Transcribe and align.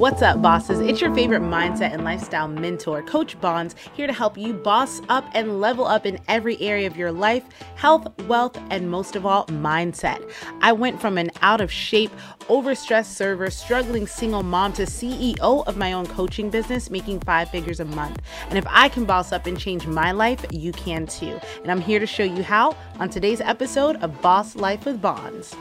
What's 0.00 0.22
up, 0.22 0.40
bosses? 0.40 0.80
It's 0.80 1.02
your 1.02 1.14
favorite 1.14 1.42
mindset 1.42 1.92
and 1.92 2.04
lifestyle 2.04 2.48
mentor, 2.48 3.02
Coach 3.02 3.38
Bons, 3.38 3.74
here 3.92 4.06
to 4.06 4.14
help 4.14 4.38
you 4.38 4.54
boss 4.54 5.02
up 5.10 5.26
and 5.34 5.60
level 5.60 5.84
up 5.84 6.06
in 6.06 6.18
every 6.26 6.58
area 6.58 6.86
of 6.86 6.96
your 6.96 7.12
life 7.12 7.44
health, 7.74 8.08
wealth, 8.22 8.58
and 8.70 8.90
most 8.90 9.14
of 9.14 9.26
all, 9.26 9.44
mindset. 9.48 10.26
I 10.62 10.72
went 10.72 10.98
from 11.02 11.18
an 11.18 11.30
out 11.42 11.60
of 11.60 11.70
shape, 11.70 12.12
overstressed 12.48 13.12
server, 13.12 13.50
struggling 13.50 14.06
single 14.06 14.42
mom 14.42 14.72
to 14.72 14.84
CEO 14.84 15.66
of 15.66 15.76
my 15.76 15.92
own 15.92 16.06
coaching 16.06 16.48
business, 16.48 16.88
making 16.88 17.20
five 17.20 17.50
figures 17.50 17.80
a 17.80 17.84
month. 17.84 18.22
And 18.48 18.56
if 18.56 18.64
I 18.70 18.88
can 18.88 19.04
boss 19.04 19.32
up 19.32 19.44
and 19.44 19.60
change 19.60 19.86
my 19.86 20.12
life, 20.12 20.46
you 20.50 20.72
can 20.72 21.06
too. 21.08 21.38
And 21.60 21.70
I'm 21.70 21.82
here 21.82 22.00
to 22.00 22.06
show 22.06 22.24
you 22.24 22.42
how 22.42 22.74
on 22.98 23.10
today's 23.10 23.42
episode 23.42 23.96
of 23.96 24.22
Boss 24.22 24.56
Life 24.56 24.86
with 24.86 25.02
Bons. 25.02 25.54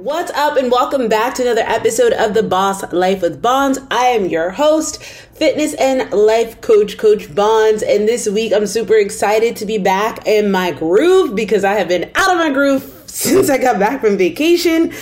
What's 0.00 0.30
up, 0.30 0.56
and 0.56 0.70
welcome 0.70 1.08
back 1.08 1.34
to 1.34 1.42
another 1.42 1.64
episode 1.66 2.12
of 2.12 2.32
the 2.32 2.44
Boss 2.44 2.92
Life 2.92 3.20
with 3.20 3.42
Bons. 3.42 3.80
I 3.90 4.04
am 4.04 4.26
your 4.26 4.50
host, 4.50 5.02
fitness 5.02 5.74
and 5.74 6.08
life 6.12 6.60
coach, 6.60 6.96
Coach 6.96 7.34
Bons. 7.34 7.82
And 7.82 8.06
this 8.06 8.28
week, 8.28 8.52
I'm 8.52 8.68
super 8.68 8.94
excited 8.94 9.56
to 9.56 9.66
be 9.66 9.76
back 9.76 10.24
in 10.24 10.52
my 10.52 10.70
groove 10.70 11.34
because 11.34 11.64
I 11.64 11.74
have 11.74 11.88
been 11.88 12.12
out 12.14 12.30
of 12.30 12.38
my 12.38 12.50
groove 12.50 12.84
since 13.06 13.50
I 13.50 13.58
got 13.58 13.80
back 13.80 14.00
from 14.00 14.16
vacation. 14.16 14.92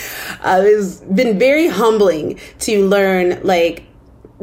Uh, 0.41 0.63
it's 0.65 1.01
been 1.01 1.39
very 1.39 1.69
humbling 1.69 2.41
to 2.61 2.89
learn, 2.89 3.43
like, 3.43 3.85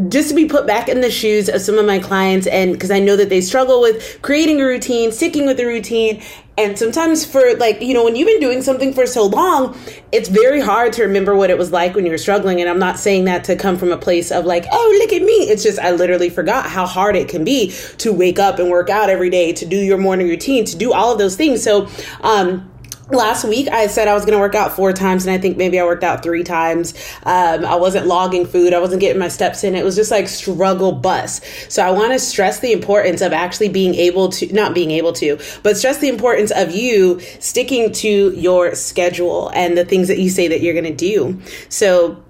just 0.09 0.29
to 0.29 0.35
be 0.35 0.45
put 0.45 0.65
back 0.65 0.89
in 0.89 1.01
the 1.01 1.11
shoes 1.11 1.49
of 1.49 1.61
some 1.61 1.77
of 1.77 1.85
my 1.85 1.99
clients 1.99 2.47
and 2.47 2.73
because 2.73 2.89
I 2.89 2.99
know 2.99 3.15
that 3.15 3.29
they 3.29 3.41
struggle 3.41 3.79
with 3.79 4.19
creating 4.23 4.59
a 4.59 4.65
routine, 4.65 5.11
sticking 5.11 5.45
with 5.45 5.57
the 5.57 5.65
routine. 5.65 6.21
And 6.57 6.77
sometimes 6.77 7.25
for 7.25 7.55
like, 7.57 7.81
you 7.81 7.93
know, 7.93 8.03
when 8.03 8.15
you've 8.15 8.27
been 8.27 8.39
doing 8.39 8.63
something 8.63 8.93
for 8.93 9.05
so 9.05 9.25
long, 9.25 9.77
it's 10.11 10.29
very 10.29 10.61
hard 10.61 10.93
to 10.93 11.03
remember 11.03 11.35
what 11.35 11.51
it 11.51 11.57
was 11.57 11.71
like 11.71 11.95
when 11.95 12.05
you 12.05 12.11
were 12.11 12.17
struggling. 12.17 12.59
And 12.59 12.69
I'm 12.69 12.79
not 12.79 12.97
saying 12.97 13.25
that 13.25 13.43
to 13.45 13.55
come 13.55 13.77
from 13.77 13.91
a 13.91 13.97
place 13.97 14.31
of 14.31 14.45
like, 14.45 14.65
oh, 14.71 14.97
look 14.99 15.13
at 15.13 15.21
me. 15.21 15.33
It's 15.33 15.63
just 15.63 15.79
I 15.79 15.91
literally 15.91 16.29
forgot 16.29 16.65
how 16.65 16.87
hard 16.87 17.15
it 17.15 17.29
can 17.29 17.43
be 17.43 17.71
to 17.99 18.11
wake 18.11 18.39
up 18.39 18.57
and 18.57 18.69
work 18.69 18.89
out 18.89 19.09
every 19.09 19.29
day, 19.29 19.53
to 19.53 19.65
do 19.65 19.77
your 19.77 19.97
morning 19.97 20.27
routine, 20.27 20.65
to 20.65 20.75
do 20.75 20.91
all 20.91 21.11
of 21.11 21.19
those 21.19 21.35
things. 21.35 21.63
So, 21.63 21.87
um, 22.21 22.72
last 23.13 23.45
week 23.45 23.67
i 23.69 23.87
said 23.87 24.07
i 24.07 24.13
was 24.13 24.25
going 24.25 24.33
to 24.33 24.39
work 24.39 24.55
out 24.55 24.75
four 24.75 24.93
times 24.93 25.25
and 25.25 25.33
i 25.33 25.37
think 25.37 25.57
maybe 25.57 25.79
i 25.79 25.83
worked 25.83 26.03
out 26.03 26.23
three 26.23 26.43
times. 26.43 26.93
Um, 27.23 27.65
i 27.65 27.75
wasn't 27.75 28.07
logging 28.07 28.45
food. 28.45 28.73
I 28.73 28.79
wasn't 28.79 29.01
getting 29.01 29.19
my 29.19 29.27
steps 29.27 29.63
in. 29.63 29.75
It 29.75 29.83
was 29.83 29.95
just 29.95 30.11
like 30.11 30.27
struggle 30.27 30.91
bus. 30.91 31.41
So 31.69 31.83
i 31.83 31.91
want 31.91 32.13
to 32.13 32.19
stress 32.19 32.59
the 32.59 32.71
importance 32.71 33.21
of 33.21 33.33
actually 33.33 33.69
being 33.69 33.95
able 33.95 34.29
to 34.29 34.53
not 34.53 34.73
being 34.73 34.91
able 34.91 35.13
to 35.13 35.39
but 35.63 35.77
stress 35.77 35.99
the 35.99 36.09
importance 36.09 36.51
of 36.51 36.71
you 36.71 37.19
sticking 37.39 37.91
to 37.93 38.31
your 38.31 38.75
schedule 38.75 39.49
and 39.53 39.77
the 39.77 39.85
things 39.85 40.07
that 40.07 40.19
you 40.19 40.29
say 40.29 40.47
that 40.47 40.61
you're 40.61 40.73
going 40.73 40.83
to 40.85 40.93
do. 40.95 41.41
So 41.69 42.23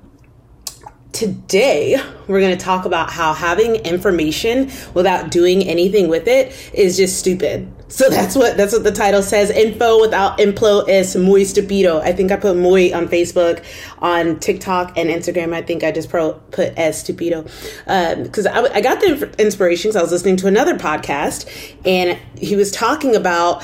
Today, 1.13 1.95
we're 2.27 2.39
going 2.39 2.57
to 2.57 2.65
talk 2.65 2.85
about 2.85 3.11
how 3.11 3.33
having 3.33 3.75
information 3.75 4.71
without 4.95 5.29
doing 5.29 5.61
anything 5.61 6.07
with 6.07 6.27
it 6.27 6.51
is 6.73 6.97
just 6.97 7.19
stupid. 7.19 7.71
So 7.93 8.09
that's 8.09 8.35
what 8.35 8.57
that's 8.57 8.73
what 8.73 8.83
the 8.83 8.91
title 8.91 9.21
says. 9.21 9.51
Info 9.51 10.01
without 10.01 10.39
implo 10.39 10.89
is 10.89 11.15
muy 11.15 11.41
stupido. 11.41 12.01
I 12.01 12.11
think 12.11 12.31
I 12.31 12.37
put 12.37 12.57
muy 12.57 12.91
on 12.91 13.07
Facebook, 13.07 13.63
on 13.99 14.39
TikTok 14.39 14.97
and 14.97 15.11
Instagram. 15.11 15.53
I 15.53 15.61
think 15.61 15.83
I 15.83 15.91
just 15.91 16.09
pro, 16.09 16.33
put 16.49 16.75
as 16.75 17.03
stupido 17.03 17.43
because 18.23 18.47
um, 18.47 18.65
I, 18.65 18.77
I 18.77 18.81
got 18.81 18.99
the 18.99 19.35
inspiration 19.37 19.89
because 19.89 19.95
I 19.95 20.01
was 20.01 20.11
listening 20.11 20.37
to 20.37 20.47
another 20.47 20.75
podcast 20.75 21.47
and 21.85 22.17
he 22.35 22.55
was 22.55 22.71
talking 22.71 23.15
about 23.15 23.63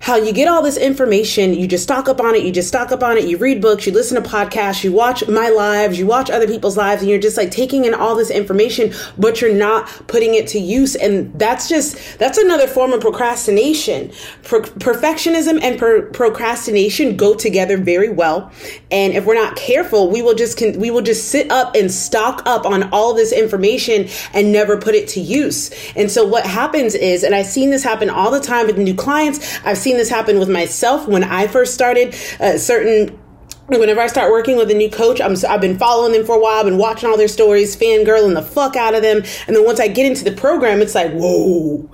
how 0.00 0.16
you 0.16 0.32
get 0.32 0.48
all 0.48 0.62
this 0.62 0.78
information, 0.78 1.52
you 1.52 1.66
just 1.66 1.84
stock 1.84 2.08
up 2.08 2.20
on 2.20 2.34
it, 2.34 2.42
you 2.42 2.50
just 2.50 2.68
stock 2.68 2.90
up 2.90 3.02
on 3.02 3.18
it, 3.18 3.24
you 3.24 3.36
read 3.36 3.60
books, 3.60 3.86
you 3.86 3.92
listen 3.92 4.20
to 4.20 4.28
podcasts, 4.28 4.82
you 4.82 4.90
watch 4.90 5.28
my 5.28 5.50
lives, 5.50 5.98
you 5.98 6.06
watch 6.06 6.30
other 6.30 6.46
people's 6.46 6.76
lives, 6.76 7.02
and 7.02 7.10
you're 7.10 7.20
just 7.20 7.36
like 7.36 7.50
taking 7.50 7.84
in 7.84 7.92
all 7.92 8.16
this 8.16 8.30
information, 8.30 8.92
but 9.18 9.42
you're 9.42 9.54
not 9.54 9.86
putting 10.06 10.34
it 10.34 10.46
to 10.48 10.58
use. 10.58 10.96
And 10.96 11.38
that's 11.38 11.68
just, 11.68 12.18
that's 12.18 12.38
another 12.38 12.66
form 12.66 12.94
of 12.94 13.02
procrastination. 13.02 14.10
Pro- 14.42 14.62
perfectionism 14.62 15.62
and 15.62 15.78
procrastination 15.78 17.16
go 17.16 17.34
together 17.34 17.76
very 17.76 18.08
well. 18.08 18.50
And 18.90 19.12
if 19.12 19.26
we're 19.26 19.34
not 19.34 19.54
careful, 19.56 20.10
we 20.10 20.22
will 20.22 20.34
just, 20.34 20.58
con- 20.58 20.78
we 20.80 20.90
will 20.90 21.02
just 21.02 21.28
sit 21.28 21.50
up 21.50 21.74
and 21.74 21.92
stock 21.92 22.42
up 22.46 22.64
on 22.64 22.90
all 22.90 23.12
this 23.12 23.32
information 23.32 24.08
and 24.32 24.50
never 24.50 24.78
put 24.78 24.94
it 24.94 25.08
to 25.08 25.20
use. 25.20 25.70
And 25.94 26.10
so 26.10 26.26
what 26.26 26.46
happens 26.46 26.94
is, 26.94 27.22
and 27.22 27.34
I've 27.34 27.46
seen 27.46 27.68
this 27.68 27.82
happen 27.82 28.08
all 28.08 28.30
the 28.30 28.40
time 28.40 28.66
with 28.66 28.78
new 28.78 28.94
clients, 28.94 29.60
I've 29.62 29.76
seen 29.76 29.89
seen 29.90 29.96
this 29.96 30.08
happen 30.08 30.38
with 30.38 30.48
myself 30.48 31.08
when 31.08 31.24
I 31.24 31.48
first 31.48 31.74
started. 31.74 32.14
Uh, 32.38 32.56
certain 32.58 33.18
whenever 33.66 34.00
I 34.00 34.06
start 34.06 34.30
working 34.30 34.56
with 34.56 34.70
a 34.70 34.74
new 34.74 34.90
coach, 34.90 35.20
I'm, 35.20 35.36
I've 35.48 35.60
been 35.60 35.78
following 35.78 36.12
them 36.12 36.24
for 36.24 36.36
a 36.36 36.40
while, 36.40 36.58
I've 36.58 36.64
been 36.64 36.78
watching 36.78 37.08
all 37.08 37.16
their 37.16 37.28
stories, 37.28 37.76
fangirling 37.76 38.34
the 38.34 38.42
fuck 38.42 38.74
out 38.74 38.94
of 38.94 39.02
them. 39.02 39.18
And 39.46 39.56
then 39.56 39.64
once 39.64 39.78
I 39.78 39.88
get 39.88 40.06
into 40.06 40.24
the 40.24 40.32
program, 40.32 40.80
it's 40.80 40.94
like, 40.94 41.12
whoa, 41.12 41.88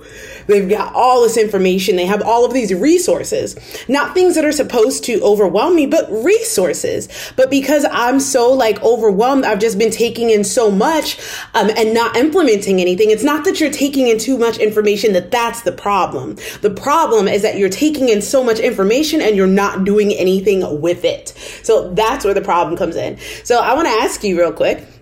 they've 0.47 0.69
got 0.69 0.93
all 0.93 1.23
this 1.23 1.37
information. 1.37 1.95
They 1.95 2.05
have 2.05 2.21
all 2.21 2.45
of 2.45 2.53
these 2.53 2.73
resources, 2.73 3.55
not 3.87 4.13
things 4.13 4.35
that 4.35 4.45
are 4.45 4.51
supposed 4.51 5.03
to 5.05 5.21
overwhelm 5.21 5.75
me, 5.75 5.85
but 5.85 6.09
resources. 6.11 7.07
But 7.35 7.49
because 7.49 7.85
I'm 7.91 8.19
so 8.19 8.51
like 8.51 8.81
overwhelmed, 8.83 9.45
I've 9.45 9.59
just 9.59 9.77
been 9.77 9.91
taking 9.91 10.29
in 10.29 10.43
so 10.43 10.71
much 10.71 11.19
um, 11.53 11.69
and 11.77 11.93
not 11.93 12.15
implementing 12.15 12.81
anything. 12.81 13.11
It's 13.11 13.23
not 13.23 13.45
that 13.45 13.59
you're 13.59 13.71
taking 13.71 14.07
in 14.07 14.17
too 14.17 14.37
much 14.37 14.57
information 14.57 15.13
that 15.13 15.31
that's 15.31 15.61
the 15.61 15.71
problem. 15.71 16.37
The 16.61 16.71
problem 16.71 17.27
is 17.27 17.41
that 17.41 17.57
you're 17.57 17.69
taking 17.69 18.09
in 18.09 18.21
so 18.21 18.43
much 18.43 18.59
information 18.59 19.21
and 19.21 19.35
you're 19.35 19.47
not 19.47 19.83
doing 19.83 20.13
anything 20.13 20.81
with 20.81 21.03
it. 21.03 21.29
So 21.63 21.93
that's 21.93 22.25
where 22.25 22.33
the 22.33 22.41
problem 22.41 22.77
comes 22.77 22.95
in. 22.95 23.17
So 23.43 23.59
I 23.59 23.73
want 23.73 23.87
to 23.87 23.93
ask 23.93 24.23
you 24.23 24.37
real 24.37 24.53
quick. 24.53 24.96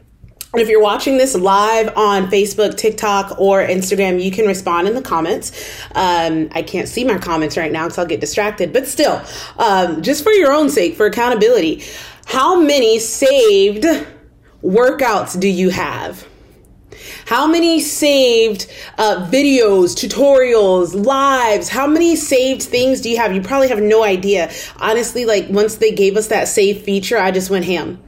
If 0.58 0.70
you're 0.70 0.82
watching 0.82 1.18
this 1.18 1.36
live 1.36 1.96
on 1.98 2.28
Facebook, 2.28 2.78
TikTok, 2.78 3.40
or 3.40 3.62
Instagram, 3.62 4.24
you 4.24 4.32
can 4.32 4.46
respond 4.46 4.88
in 4.88 4.96
the 4.96 5.02
comments. 5.02 5.52
Um, 5.94 6.48
I 6.54 6.62
can't 6.62 6.88
see 6.88 7.04
my 7.04 7.18
comments 7.18 7.58
right 7.58 7.72
now 7.72 7.84
because 7.86 7.98
I'll 7.98 8.06
get 8.06 8.22
distracted, 8.22 8.72
but 8.72 8.88
still, 8.88 9.22
um, 9.58 10.02
just 10.02 10.24
for 10.24 10.32
your 10.32 10.54
own 10.54 10.70
sake, 10.70 10.96
for 10.96 11.06
accountability, 11.08 11.84
how 12.26 12.62
many 12.62 13.00
saved 13.00 13.84
workouts 14.64 15.38
do 15.40 15.48
you 15.48 15.72
have? 15.72 16.26
How 17.26 17.48
many 17.48 17.80
saved 17.80 18.72
uh, 18.98 19.28
videos, 19.30 19.96
tutorials, 19.96 21.06
lives? 21.06 21.70
How 21.70 21.88
many 21.88 22.16
saved 22.16 22.64
things 22.64 23.02
do 23.02 23.10
you 23.10 23.18
have? 23.18 23.34
You 23.34 23.42
probably 23.42 23.68
have 23.70 23.82
no 23.82 24.04
idea. 24.04 24.52
Honestly, 24.78 25.26
like 25.26 25.50
once 25.50 25.76
they 25.76 25.92
gave 25.92 26.18
us 26.18 26.28
that 26.28 26.48
save 26.48 26.84
feature, 26.84 27.18
I 27.18 27.32
just 27.32 27.50
went 27.50 27.66
ham. 27.66 28.00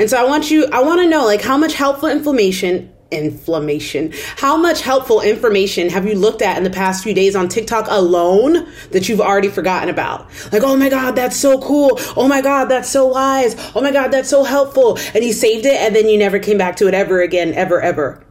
And 0.00 0.08
so 0.08 0.18
I 0.18 0.26
want 0.26 0.50
you, 0.50 0.64
I 0.72 0.82
want 0.82 1.02
to 1.02 1.06
know 1.06 1.26
like 1.26 1.42
how 1.42 1.58
much 1.58 1.74
helpful 1.74 2.08
information 2.08 2.90
inflammation. 3.10 4.12
How 4.36 4.56
much 4.56 4.80
helpful 4.82 5.20
information 5.20 5.90
have 5.90 6.06
you 6.06 6.14
looked 6.14 6.42
at 6.42 6.56
in 6.56 6.64
the 6.64 6.70
past 6.70 7.04
few 7.04 7.12
days 7.12 7.36
on 7.36 7.48
TikTok 7.48 7.86
alone 7.88 8.66
that 8.92 9.08
you've 9.08 9.20
already 9.20 9.48
forgotten 9.48 9.88
about? 9.88 10.28
Like, 10.52 10.62
oh 10.62 10.76
my 10.76 10.88
God, 10.88 11.16
that's 11.16 11.36
so 11.36 11.60
cool. 11.60 11.98
Oh 12.16 12.28
my 12.28 12.40
God, 12.40 12.66
that's 12.66 12.88
so 12.88 13.08
wise. 13.08 13.56
Oh 13.74 13.82
my 13.82 13.92
God, 13.92 14.08
that's 14.08 14.30
so 14.30 14.44
helpful. 14.44 14.96
And 15.14 15.22
you 15.24 15.32
saved 15.32 15.66
it 15.66 15.76
and 15.76 15.94
then 15.94 16.08
you 16.08 16.18
never 16.18 16.38
came 16.38 16.56
back 16.56 16.76
to 16.76 16.88
it 16.88 16.94
ever 16.94 17.20
again, 17.20 17.52
ever, 17.52 17.80
ever. 17.80 18.24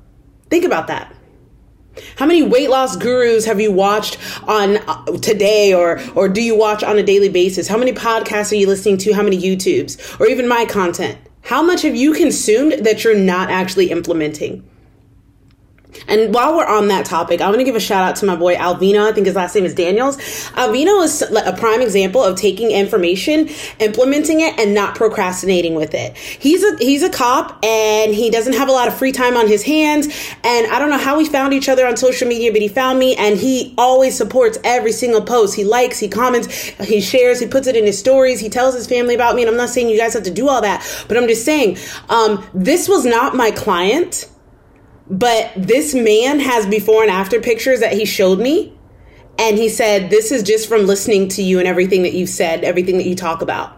Think 0.49 0.65
about 0.65 0.87
that. 0.87 1.13
How 2.15 2.25
many 2.25 2.41
weight 2.41 2.69
loss 2.69 2.95
gurus 2.95 3.45
have 3.45 3.59
you 3.59 3.71
watched 3.71 4.17
on 4.47 4.77
uh, 4.77 5.05
today 5.17 5.73
or 5.73 5.99
or 6.15 6.29
do 6.29 6.41
you 6.41 6.55
watch 6.57 6.81
on 6.81 6.97
a 6.97 7.03
daily 7.03 7.29
basis? 7.29 7.67
How 7.67 7.77
many 7.77 7.91
podcasts 7.91 8.53
are 8.53 8.55
you 8.55 8.67
listening 8.67 8.97
to? 8.99 9.13
How 9.13 9.21
many 9.21 9.37
YouTubes 9.37 10.19
or 10.19 10.27
even 10.27 10.47
my 10.47 10.65
content? 10.65 11.19
How 11.41 11.63
much 11.63 11.81
have 11.81 11.95
you 11.95 12.13
consumed 12.13 12.85
that 12.85 13.03
you're 13.03 13.15
not 13.15 13.49
actually 13.49 13.91
implementing? 13.91 14.63
And 16.07 16.33
while 16.33 16.55
we're 16.55 16.65
on 16.65 16.87
that 16.87 17.05
topic, 17.05 17.41
I 17.41 17.47
want 17.47 17.59
to 17.59 17.63
give 17.63 17.75
a 17.75 17.79
shout 17.79 18.03
out 18.03 18.15
to 18.17 18.25
my 18.25 18.35
boy 18.35 18.55
Alvino. 18.55 19.09
I 19.09 19.13
think 19.13 19.27
his 19.27 19.35
last 19.35 19.55
name 19.55 19.65
is 19.65 19.73
Daniels. 19.73 20.17
Alvino 20.51 21.03
is 21.03 21.21
a 21.21 21.53
prime 21.57 21.81
example 21.81 22.23
of 22.23 22.37
taking 22.37 22.71
information, 22.71 23.49
implementing 23.79 24.41
it, 24.41 24.59
and 24.59 24.73
not 24.73 24.95
procrastinating 24.95 25.75
with 25.75 25.93
it. 25.93 26.15
He's 26.17 26.63
a 26.63 26.77
he's 26.77 27.03
a 27.03 27.09
cop 27.09 27.63
and 27.63 28.13
he 28.13 28.29
doesn't 28.29 28.53
have 28.53 28.69
a 28.69 28.71
lot 28.71 28.87
of 28.87 28.97
free 28.97 29.11
time 29.11 29.35
on 29.35 29.47
his 29.47 29.63
hands. 29.63 30.07
And 30.43 30.67
I 30.71 30.79
don't 30.79 30.89
know 30.89 30.97
how 30.97 31.17
we 31.17 31.25
found 31.25 31.53
each 31.53 31.69
other 31.69 31.85
on 31.85 31.97
social 31.97 32.27
media, 32.27 32.51
but 32.51 32.61
he 32.61 32.67
found 32.67 32.99
me 32.99 33.15
and 33.15 33.37
he 33.37 33.73
always 33.77 34.15
supports 34.15 34.57
every 34.63 34.91
single 34.91 35.21
post. 35.21 35.55
He 35.55 35.63
likes, 35.63 35.99
he 35.99 36.07
comments, 36.07 36.47
he 36.79 37.01
shares, 37.01 37.39
he 37.39 37.47
puts 37.47 37.67
it 37.67 37.75
in 37.75 37.85
his 37.85 37.97
stories, 37.97 38.39
he 38.39 38.49
tells 38.49 38.75
his 38.75 38.87
family 38.87 39.15
about 39.15 39.35
me. 39.35 39.43
And 39.43 39.49
I'm 39.49 39.57
not 39.57 39.69
saying 39.69 39.89
you 39.89 39.97
guys 39.97 40.13
have 40.13 40.23
to 40.23 40.31
do 40.31 40.49
all 40.49 40.61
that, 40.61 40.85
but 41.07 41.17
I'm 41.17 41.27
just 41.27 41.45
saying, 41.45 41.77
um, 42.09 42.45
this 42.53 42.87
was 42.87 43.05
not 43.05 43.35
my 43.35 43.51
client 43.51 44.29
but 45.09 45.51
this 45.55 45.93
man 45.93 46.39
has 46.39 46.65
before 46.67 47.01
and 47.01 47.11
after 47.11 47.39
pictures 47.39 47.79
that 47.79 47.93
he 47.93 48.05
showed 48.05 48.39
me. 48.39 48.75
And 49.37 49.57
he 49.57 49.69
said, 49.69 50.09
This 50.09 50.31
is 50.31 50.43
just 50.43 50.67
from 50.67 50.85
listening 50.85 51.29
to 51.29 51.41
you 51.41 51.59
and 51.59 51.67
everything 51.67 52.03
that 52.03 52.13
you've 52.13 52.29
said, 52.29 52.63
everything 52.63 52.97
that 52.97 53.05
you 53.05 53.15
talk 53.15 53.41
about. 53.41 53.75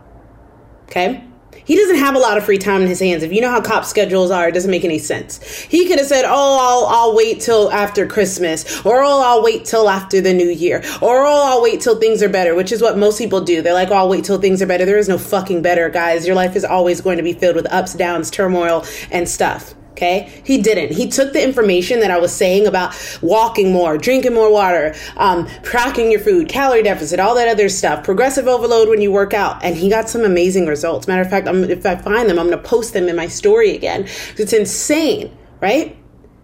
Okay? 0.86 1.24
He 1.64 1.76
doesn't 1.76 1.98
have 1.98 2.16
a 2.16 2.20
lot 2.20 2.38
of 2.38 2.44
free 2.44 2.58
time 2.58 2.82
in 2.82 2.88
his 2.88 3.00
hands. 3.00 3.24
If 3.24 3.32
you 3.32 3.40
know 3.40 3.52
how 3.52 3.62
cop 3.62 3.86
schedules 3.86 4.32
are, 4.32 4.50
it 4.50 4.54
doesn't 4.54 4.72
make 4.72 4.84
any 4.84 4.98
sense. 4.98 5.40
He 5.70 5.88
could 5.88 6.00
have 6.00 6.08
said, 6.08 6.26
"Oh, 6.26 6.32
I'll 6.60 6.86
I'll 6.88 7.16
wait 7.16 7.40
till 7.40 7.72
after 7.72 8.08
Christmas," 8.08 8.84
or 8.84 9.04
"Oh, 9.04 9.22
I'll 9.22 9.44
wait 9.44 9.66
till 9.66 9.88
after 9.88 10.22
the 10.22 10.34
New 10.34 10.50
Year," 10.50 10.84
or 11.02 11.26
"Oh, 11.26 11.52
I'll 11.52 11.62
wait 11.62 11.80
till 11.80 12.00
things 12.00 12.24
are 12.24 12.30
better," 12.30 12.56
which 12.56 12.72
is 12.72 12.82
what 12.82 12.98
most 12.98 13.20
people 13.20 13.42
do. 13.42 13.62
They're 13.62 13.76
like, 13.76 13.92
"Oh, 13.92 13.96
I'll 13.96 14.10
wait 14.10 14.24
till 14.24 14.42
things 14.42 14.62
are 14.62 14.66
better." 14.66 14.86
There 14.86 14.98
is 14.98 15.08
no 15.08 15.20
fucking 15.20 15.62
better, 15.62 15.88
guys. 15.90 16.26
Your 16.26 16.36
life 16.36 16.56
is 16.56 16.66
always 16.66 17.00
going 17.00 17.18
to 17.18 17.24
be 17.24 17.34
filled 17.34 17.56
with 17.56 17.72
ups, 17.72 17.94
downs, 17.94 18.32
turmoil, 18.32 18.84
and 19.12 19.30
stuff. 19.30 19.76
Okay. 20.02 20.32
He 20.44 20.60
didn't. 20.60 20.98
He 20.98 21.08
took 21.08 21.32
the 21.32 21.44
information 21.44 22.00
that 22.00 22.10
I 22.10 22.18
was 22.18 22.34
saying 22.34 22.66
about 22.66 22.96
walking 23.22 23.72
more, 23.72 24.00
drinking 24.00 24.34
more 24.34 24.52
water, 24.52 24.96
um, 25.16 25.48
tracking 25.62 26.10
your 26.10 26.20
food, 26.20 26.50
calorie 26.50 26.82
deficit, 26.82 27.20
all 27.20 27.36
that 27.36 27.48
other 27.48 27.70
stuff, 27.70 28.04
progressive 28.04 28.48
overload 28.48 28.90
when 28.90 29.00
you 29.00 29.12
work 29.12 29.36
out, 29.36 29.64
and 29.64 29.76
he 29.76 29.92
got 29.92 30.10
some 30.10 30.26
amazing 30.26 30.66
results. 30.66 31.08
Matter 31.08 31.22
of 31.22 31.30
fact, 31.30 31.48
I'm, 31.48 31.64
if 31.66 31.86
I 31.86 31.96
find 31.98 32.28
them, 32.28 32.40
I'm 32.40 32.48
going 32.48 32.58
to 32.58 32.68
post 32.68 32.94
them 32.94 33.10
in 33.10 33.16
my 33.16 33.28
story 33.28 33.76
again. 33.76 34.08
It's 34.38 34.54
insane, 34.54 35.38
right? 35.60 35.96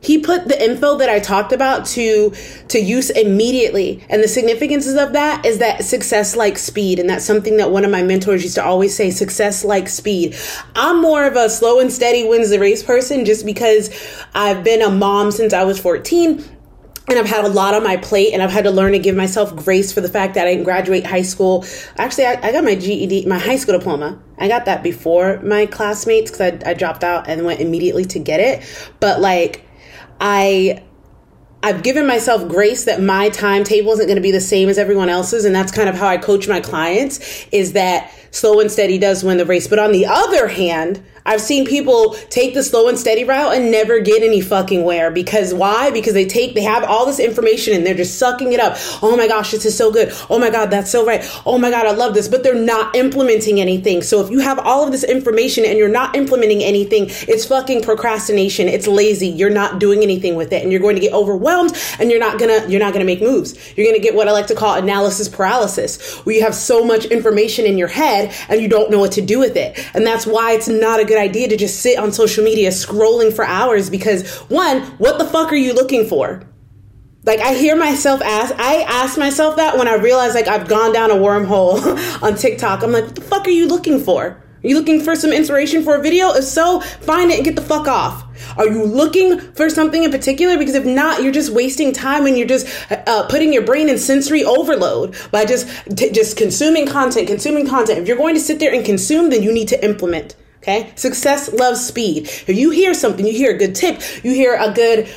He 0.02 0.20
put 0.20 0.48
the 0.48 0.64
info 0.64 0.98
that 0.98 1.10
I 1.10 1.20
talked 1.20 1.52
about 1.52 1.86
to 1.88 2.34
to 2.70 2.80
use 2.80 3.10
immediately. 3.10 4.06
And 4.10 4.24
the 4.24 4.28
significance 4.28 4.88
of 4.88 5.14
that 5.14 5.46
is 5.46 5.58
that 5.60 5.84
success 5.84 6.36
like 6.36 6.58
speed. 6.58 7.00
And 7.00 7.10
that's 7.10 7.26
something 7.26 7.58
that 7.58 7.72
one 7.72 7.84
of 7.84 7.92
my 7.92 8.04
mentors 8.04 8.44
used 8.44 8.56
to 8.56 8.64
always 8.64 8.96
say, 8.96 9.10
success 9.10 9.66
like 9.66 9.90
speed. 9.90 10.36
I'm 10.76 11.02
more 11.02 11.26
of 11.26 11.36
a 11.36 11.50
slow 11.50 11.80
and 11.80 11.92
steady 11.92 12.28
wins 12.28 12.50
the 12.50 12.60
race 12.60 12.84
person 12.84 13.26
just 13.26 13.46
because 13.46 13.90
I've 14.36 14.64
been 14.64 14.82
a 14.82 14.92
mom 14.92 15.32
since 15.32 15.54
I 15.54 15.64
was 15.64 15.80
14 15.80 16.44
and 17.10 17.18
I've 17.18 17.28
had 17.28 17.46
a 17.46 17.50
lot 17.50 17.74
on 17.74 17.84
my 17.84 17.98
plate 17.98 18.34
and 18.34 18.44
I've 18.44 18.52
had 18.52 18.66
to 18.66 18.72
learn 18.72 18.92
to 18.92 19.00
give 19.00 19.16
myself 19.16 19.56
grace 19.56 19.94
for 19.94 20.02
the 20.02 20.10
fact 20.10 20.36
that 20.36 20.46
I 20.46 20.52
didn't 20.52 20.66
graduate 20.66 21.06
high 21.06 21.22
school. 21.22 21.66
Actually, 21.98 22.26
I, 22.26 22.40
I 22.44 22.52
got 22.52 22.64
my 22.64 22.76
GED, 22.76 23.26
my 23.26 23.40
high 23.40 23.56
school 23.56 23.78
diploma. 23.78 24.22
I 24.38 24.48
got 24.48 24.66
that 24.66 24.84
before 24.84 25.40
my 25.42 25.66
classmates 25.66 26.30
because 26.30 26.62
I, 26.64 26.72
I 26.72 26.74
dropped 26.74 27.04
out 27.04 27.30
and 27.30 27.46
went 27.46 27.62
immediately 27.62 28.06
to 28.06 28.20
get 28.20 28.40
it. 28.40 28.92
But 29.00 29.22
like, 29.22 29.67
I 30.20 30.84
I've 31.64 31.84
given 31.84 32.06
myself 32.06 32.48
grace 32.48 32.86
that 32.86 33.02
my 33.02 33.30
timetable 33.30 33.92
isn't 33.94 34.06
going 34.06 34.16
to 34.16 34.22
be 34.22 34.32
the 34.32 34.40
same 34.40 34.70
as 34.70 34.78
everyone 34.78 35.10
else's 35.10 35.44
and 35.44 35.56
that's 35.56 35.72
kind 35.72 35.90
of 35.90 35.96
how 35.96 36.08
I 36.08 36.18
coach 36.18 36.48
my 36.48 36.62
clients 36.62 37.48
is 37.52 37.74
that 37.74 38.12
slow 38.32 38.60
and 38.60 38.72
steady 38.72 38.98
does 38.98 39.24
win 39.24 39.38
the 39.38 39.46
race. 39.46 39.68
But 39.68 39.80
on 39.80 39.92
the 39.92 40.06
other 40.06 40.48
hand, 40.48 41.04
I've 41.28 41.42
seen 41.42 41.66
people 41.66 42.14
take 42.30 42.54
the 42.54 42.64
slow 42.64 42.88
and 42.88 42.98
steady 42.98 43.24
route 43.24 43.54
and 43.54 43.70
never 43.70 44.00
get 44.00 44.24
any 44.24 44.42
fucking 44.42 44.84
where 44.84 45.12
because 45.12 45.54
why? 45.54 45.92
Because 45.92 46.14
they 46.14 46.26
take, 46.26 46.56
they 46.56 46.64
have 46.64 46.84
all 46.84 47.06
this 47.06 47.20
information 47.20 47.74
and 47.74 47.86
they're 47.86 47.94
just 47.94 48.18
sucking 48.18 48.54
it 48.54 48.60
up. 48.60 48.78
Oh 49.04 49.16
my 49.16 49.28
gosh, 49.28 49.52
this 49.52 49.66
is 49.66 49.78
so 49.78 49.92
good. 49.92 50.12
Oh 50.30 50.40
my 50.40 50.50
God, 50.50 50.72
that's 50.72 50.90
so 50.90 51.06
right. 51.06 51.24
Oh 51.46 51.58
my 51.58 51.70
God, 51.70 51.86
I 51.86 51.92
love 51.92 52.14
this. 52.14 52.28
But 52.28 52.44
they're 52.44 52.56
not 52.56 52.96
implementing 52.96 53.60
anything. 53.60 54.02
So 54.02 54.24
if 54.24 54.32
you 54.32 54.40
have 54.40 54.58
all 54.60 54.84
of 54.84 54.92
this 54.92 55.04
information 55.04 55.66
and 55.66 55.78
you're 55.78 55.90
not 55.90 56.16
implementing 56.16 56.64
anything, 56.64 57.08
it's 57.28 57.46
fucking 57.46 57.84
procrastination. 57.84 58.68
It's 58.68 58.88
lazy. 58.88 59.28
You're 59.28 59.50
not 59.50 59.80
doing 59.80 60.04
anything 60.04 60.36
with 60.36 60.54
it 60.54 60.64
and 60.64 60.72
you're 60.72 60.82
going 60.82 60.96
to 60.96 61.02
get 61.02 61.14
overwhelmed 61.14 61.78
and 62.00 62.10
you're 62.10 62.20
not 62.20 62.40
gonna, 62.40 62.68
you're 62.68 62.80
not 62.80 62.94
gonna 62.94 63.06
make 63.06 63.22
moves. 63.22 63.54
You're 63.76 63.86
gonna 63.86 64.00
get 64.02 64.16
what 64.16 64.28
I 64.28 64.32
like 64.32 64.48
to 64.48 64.56
call 64.56 64.76
analysis 64.76 65.28
paralysis, 65.28 66.16
where 66.26 66.36
you 66.36 66.42
have 66.44 66.56
so 66.56 66.84
much 66.84 67.06
information 67.06 67.66
in 67.66 67.78
your 67.78 67.88
head 67.88 68.34
and 68.50 68.62
you 68.62 68.68
don't 68.68 68.90
know 68.90 69.00
what 69.00 69.14
to 69.14 69.22
do 69.22 69.40
with 69.40 69.58
it. 69.58 69.78
And 69.94 70.06
that's 70.06 70.26
why 70.26 70.54
it's 70.54 70.68
not 70.68 71.00
a 71.00 71.06
good 71.06 71.17
good 71.18 71.30
idea 71.30 71.48
to 71.50 71.58
just 71.58 71.82
sit 71.82 71.98
on 71.98 72.12
social 72.12 72.44
media 72.44 72.70
scrolling 72.70 73.34
for 73.34 73.46
hours 73.46 73.90
because 73.90 74.30
one, 74.50 74.82
what 74.98 75.18
the 75.18 75.26
fuck 75.26 75.52
are 75.52 75.56
you 75.56 75.74
looking 75.74 76.08
for? 76.08 76.44
Like 77.24 77.40
I 77.40 77.54
hear 77.54 77.76
myself 77.76 78.22
ask, 78.22 78.54
I 78.58 78.84
ask 78.84 79.18
myself 79.18 79.58
that 79.58 79.78
when 79.78 79.88
I 79.88 79.96
realize 79.96 80.34
like 80.36 80.48
I've 80.48 80.68
gone 80.68 80.94
down 80.94 81.12
a 81.12 81.16
wormhole 81.16 82.22
on 82.24 82.36
TikTok. 82.36 82.84
I'm 82.84 82.92
like, 82.92 83.06
what 83.06 83.16
the 83.16 83.22
fuck 83.22 83.48
are 83.48 83.52
you 83.52 83.68
looking 83.68 84.00
for? 84.00 84.24
Are 84.64 84.68
you 84.68 84.76
looking 84.76 85.02
for 85.02 85.16
some 85.16 85.32
inspiration 85.32 85.84
for 85.84 85.96
a 85.96 86.02
video? 86.02 86.30
If 86.34 86.44
so, 86.44 86.82
find 86.82 87.32
it 87.32 87.38
and 87.38 87.46
get 87.46 87.56
the 87.56 87.62
fuck 87.62 87.88
off. 87.88 88.24
Are 88.58 88.68
you 88.68 88.84
looking 88.86 89.40
for 89.40 89.70
something 89.70 90.04
in 90.04 90.12
particular? 90.12 90.58
Because 90.58 90.76
if 90.76 90.86
not, 90.86 91.22
you're 91.22 91.34
just 91.34 91.52
wasting 91.52 91.94
time 91.94 92.26
and 92.26 92.38
you're 92.38 92.48
just 92.48 92.68
uh, 92.92 93.28
putting 93.28 93.54
your 93.54 93.64
brain 93.64 93.90
in 93.90 93.98
sensory 93.98 94.44
overload 94.44 95.16
by 95.32 95.46
just 95.46 95.68
t- 95.96 96.12
just 96.12 96.38
consuming 96.38 96.88
content, 96.88 97.28
consuming 97.28 97.68
content. 97.68 98.00
If 98.00 98.08
you're 98.08 98.18
going 98.18 98.36
to 98.36 98.42
sit 98.42 98.60
there 98.60 98.74
and 98.74 98.86
consume, 98.86 99.30
then 99.30 99.44
you 99.44 99.52
need 99.52 99.68
to 99.68 99.86
implement. 99.86 100.36
Okay. 100.58 100.92
Success 100.96 101.54
loves 101.54 101.86
speed. 101.86 102.26
If 102.26 102.50
you 102.50 102.72
hear 102.72 102.94
something, 102.94 103.26
you 103.26 103.34
hear 103.34 103.56
a 103.56 103.58
good 103.58 103.76
tip, 103.76 104.02
you 104.24 104.32
hear 104.32 104.56
a 104.56 104.74
good 104.74 105.08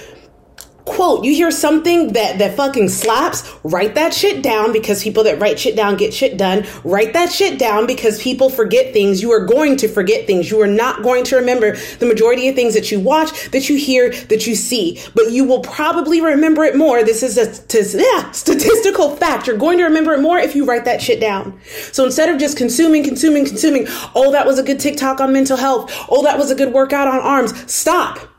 quote, 0.91 1.25
you 1.25 1.33
hear 1.35 1.51
something 1.51 2.13
that 2.15 2.39
that 2.39 2.57
fucking 2.57 2.89
slaps, 2.89 3.49
write 3.63 3.95
that 3.95 4.13
shit 4.13 4.43
down 4.43 4.73
because 4.73 5.03
people 5.03 5.25
that 5.25 5.39
write 5.39 5.59
shit 5.59 5.77
down 5.77 5.97
get 5.97 6.13
shit 6.13 6.37
done. 6.37 6.67
Write 6.85 7.13
that 7.13 7.31
shit 7.33 7.59
down 7.59 7.87
because 7.87 8.21
people 8.23 8.51
forget 8.51 8.93
things. 8.93 9.23
You 9.23 9.31
are 9.33 9.47
going 9.47 9.77
to 9.79 9.89
forget 9.89 10.27
things. 10.27 10.51
You 10.51 10.61
are 10.61 10.67
not 10.67 11.03
going 11.03 11.25
to 11.25 11.37
remember 11.37 11.77
the 11.99 12.07
majority 12.07 12.49
of 12.49 12.55
things 12.55 12.75
that 12.75 12.91
you 12.91 12.99
watch, 12.99 13.51
that 13.51 13.69
you 13.69 13.77
hear, 13.77 14.11
that 14.11 14.47
you 14.47 14.55
see, 14.55 15.01
but 15.15 15.31
you 15.31 15.45
will 15.45 15.61
probably 15.61 16.21
remember 16.21 16.65
it 16.65 16.77
more. 16.77 17.05
This 17.05 17.23
is 17.23 17.39
a 17.39 17.47
yeah, 17.99 18.31
statistical 18.33 19.17
fact. 19.17 19.47
You're 19.47 19.57
going 19.57 19.79
to 19.79 19.85
remember 19.85 20.13
it 20.13 20.21
more 20.21 20.39
if 20.39 20.55
you 20.57 20.65
write 20.65 20.85
that 20.87 21.01
shit 21.01 21.21
down. 21.21 21.61
So 21.93 22.05
instead 22.05 22.29
of 22.29 22.39
just 22.39 22.57
consuming, 22.57 23.05
consuming, 23.05 23.47
consuming, 23.47 23.87
oh, 24.15 24.33
that 24.33 24.47
was 24.47 24.59
a 24.59 24.63
good 24.63 24.81
TikTok 24.81 25.21
on 25.21 25.33
mental 25.33 25.57
health. 25.57 25.93
Oh, 26.09 26.23
that 26.25 26.39
was 26.39 26.51
a 26.51 26.55
good 26.55 26.73
workout 26.73 27.07
on 27.07 27.21
arms. 27.21 27.71
Stop 27.73 28.30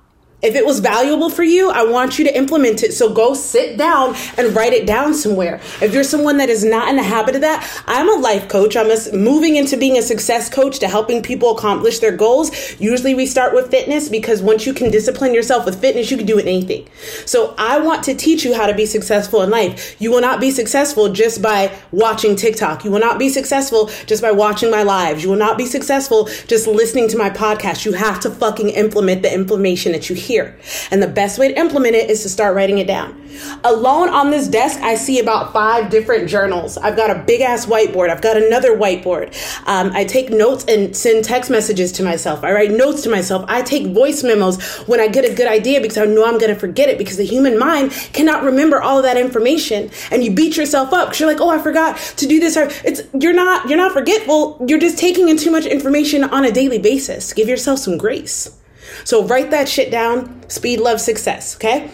if 0.41 0.55
it 0.55 0.65
was 0.65 0.79
valuable 0.79 1.29
for 1.29 1.43
you, 1.43 1.69
I 1.69 1.83
want 1.83 2.17
you 2.17 2.25
to 2.25 2.35
implement 2.35 2.83
it. 2.83 2.93
So 2.93 3.13
go 3.13 3.33
sit 3.33 3.77
down 3.77 4.15
and 4.37 4.55
write 4.55 4.73
it 4.73 4.87
down 4.87 5.13
somewhere. 5.13 5.61
If 5.81 5.93
you're 5.93 6.03
someone 6.03 6.37
that 6.37 6.49
is 6.49 6.63
not 6.63 6.89
in 6.89 6.95
the 6.95 7.03
habit 7.03 7.35
of 7.35 7.41
that, 7.41 7.83
I'm 7.85 8.09
a 8.09 8.19
life 8.19 8.49
coach. 8.49 8.75
I'm 8.75 8.89
moving 9.13 9.55
into 9.55 9.77
being 9.77 9.97
a 9.97 10.01
success 10.01 10.49
coach 10.49 10.79
to 10.79 10.87
helping 10.87 11.21
people 11.21 11.55
accomplish 11.55 11.99
their 11.99 12.15
goals. 12.15 12.51
Usually 12.79 13.13
we 13.13 13.25
start 13.25 13.53
with 13.53 13.69
fitness 13.69 14.09
because 14.09 14.41
once 14.41 14.65
you 14.65 14.73
can 14.73 14.89
discipline 14.89 15.33
yourself 15.33 15.65
with 15.65 15.79
fitness, 15.79 16.09
you 16.09 16.17
can 16.17 16.25
do 16.25 16.39
anything. 16.39 16.87
So 17.25 17.53
I 17.57 17.79
want 17.79 18.03
to 18.05 18.15
teach 18.15 18.43
you 18.43 18.55
how 18.55 18.65
to 18.65 18.73
be 18.73 18.85
successful 18.87 19.41
in 19.43 19.51
life. 19.51 20.01
You 20.01 20.11
will 20.11 20.21
not 20.21 20.41
be 20.41 20.49
successful 20.49 21.13
just 21.13 21.41
by 21.41 21.71
watching 21.91 22.35
TikTok. 22.35 22.83
You 22.83 22.91
will 22.91 22.99
not 22.99 23.19
be 23.19 23.29
successful 23.29 23.91
just 24.07 24.21
by 24.21 24.31
watching 24.31 24.71
my 24.71 24.83
lives. 24.83 25.23
You 25.23 25.29
will 25.29 25.37
not 25.37 25.57
be 25.57 25.65
successful 25.65 26.25
just 26.47 26.65
listening 26.65 27.07
to 27.09 27.17
my 27.17 27.29
podcast. 27.29 27.85
You 27.85 27.93
have 27.93 28.19
to 28.21 28.31
fucking 28.31 28.69
implement 28.69 29.21
the 29.21 29.31
information 29.31 29.91
that 29.91 30.09
you 30.09 30.15
hear 30.15 30.30
here. 30.31 30.57
And 30.91 31.03
the 31.03 31.07
best 31.07 31.37
way 31.37 31.49
to 31.49 31.59
implement 31.59 31.95
it 31.95 32.09
is 32.09 32.23
to 32.23 32.29
start 32.29 32.55
writing 32.55 32.77
it 32.77 32.87
down. 32.87 33.17
Alone 33.63 34.09
on 34.09 34.29
this 34.29 34.47
desk, 34.47 34.79
I 34.81 34.95
see 34.95 35.19
about 35.19 35.51
five 35.51 35.89
different 35.89 36.29
journals. 36.29 36.77
I've 36.77 36.95
got 36.95 37.09
a 37.09 37.23
big 37.23 37.41
ass 37.41 37.65
whiteboard. 37.65 38.09
I've 38.09 38.21
got 38.21 38.37
another 38.37 38.77
whiteboard. 38.77 39.35
Um, 39.67 39.91
I 39.93 40.05
take 40.05 40.29
notes 40.29 40.65
and 40.67 40.95
send 40.95 41.23
text 41.23 41.49
messages 41.49 41.91
to 41.93 42.03
myself. 42.03 42.43
I 42.43 42.51
write 42.53 42.71
notes 42.71 43.03
to 43.03 43.09
myself. 43.09 43.43
I 43.47 43.61
take 43.61 43.87
voice 43.93 44.23
memos 44.23 44.61
when 44.87 44.99
I 44.99 45.07
get 45.07 45.25
a 45.25 45.33
good 45.33 45.47
idea 45.47 45.81
because 45.81 45.97
I 45.97 46.05
know 46.05 46.25
I'm 46.25 46.37
going 46.37 46.53
to 46.53 46.59
forget 46.59 46.89
it 46.89 46.97
because 46.97 47.17
the 47.17 47.25
human 47.25 47.57
mind 47.59 47.91
cannot 48.13 48.43
remember 48.43 48.81
all 48.81 48.97
of 48.97 49.03
that 49.03 49.17
information. 49.17 49.91
And 50.11 50.23
you 50.23 50.31
beat 50.31 50.55
yourself 50.57 50.93
up 50.93 51.09
because 51.09 51.19
you're 51.19 51.29
like, 51.29 51.41
oh, 51.41 51.49
I 51.49 51.59
forgot 51.59 51.97
to 52.17 52.27
do 52.27 52.39
this. 52.39 52.55
Or 52.57 52.69
it's 52.85 53.01
you're 53.19 53.33
not 53.33 53.67
you're 53.67 53.77
not 53.77 53.91
forgetful. 53.91 54.63
You're 54.67 54.79
just 54.79 54.97
taking 54.97 55.29
in 55.29 55.37
too 55.37 55.51
much 55.51 55.65
information 55.65 56.23
on 56.23 56.45
a 56.45 56.51
daily 56.51 56.79
basis. 56.79 57.33
Give 57.33 57.47
yourself 57.47 57.79
some 57.79 57.97
grace. 57.97 58.60
So 59.03 59.25
write 59.25 59.51
that 59.51 59.67
shit 59.67 59.91
down. 59.91 60.49
Speed, 60.49 60.79
love, 60.79 61.01
success. 61.01 61.55
Okay. 61.55 61.91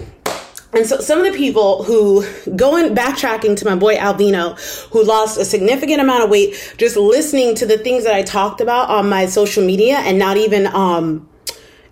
And 0.74 0.86
so 0.86 1.00
some 1.00 1.20
of 1.20 1.32
the 1.32 1.38
people 1.38 1.84
who 1.84 2.26
going 2.56 2.94
backtracking 2.94 3.58
to 3.58 3.66
my 3.66 3.76
boy 3.76 3.96
Alvino, 3.96 4.60
who 4.92 5.04
lost 5.04 5.40
a 5.40 5.46
significant 5.46 6.02
amount 6.02 6.24
of 6.24 6.30
weight, 6.30 6.76
just 6.78 6.98
listening 6.98 7.56
to 7.56 7.66
the 7.66 7.78
things 7.78 8.04
that 8.04 8.14
I 8.14 8.22
talked 8.22 8.60
about 8.60 8.90
on 8.90 9.10
my 9.10 9.28
social 9.28 9.66
media 9.66 9.98
and 9.98 10.20
not 10.20 10.38
even 10.38 10.68
um 10.68 11.28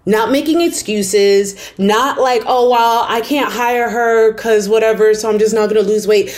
not 0.07 0.29
making 0.29 0.61
excuses, 0.61 1.55
not 1.79 2.19
like, 2.19 2.43
oh 2.45 2.69
well, 2.69 3.05
I 3.07 3.21
can't 3.21 3.51
hire 3.51 3.89
her 3.89 4.33
because 4.33 4.69
whatever, 4.69 5.13
so 5.15 5.29
I'm 5.31 5.39
just 5.39 5.55
not 5.55 5.69
gonna 5.69 5.81
lose 5.81 6.05
weight 6.05 6.29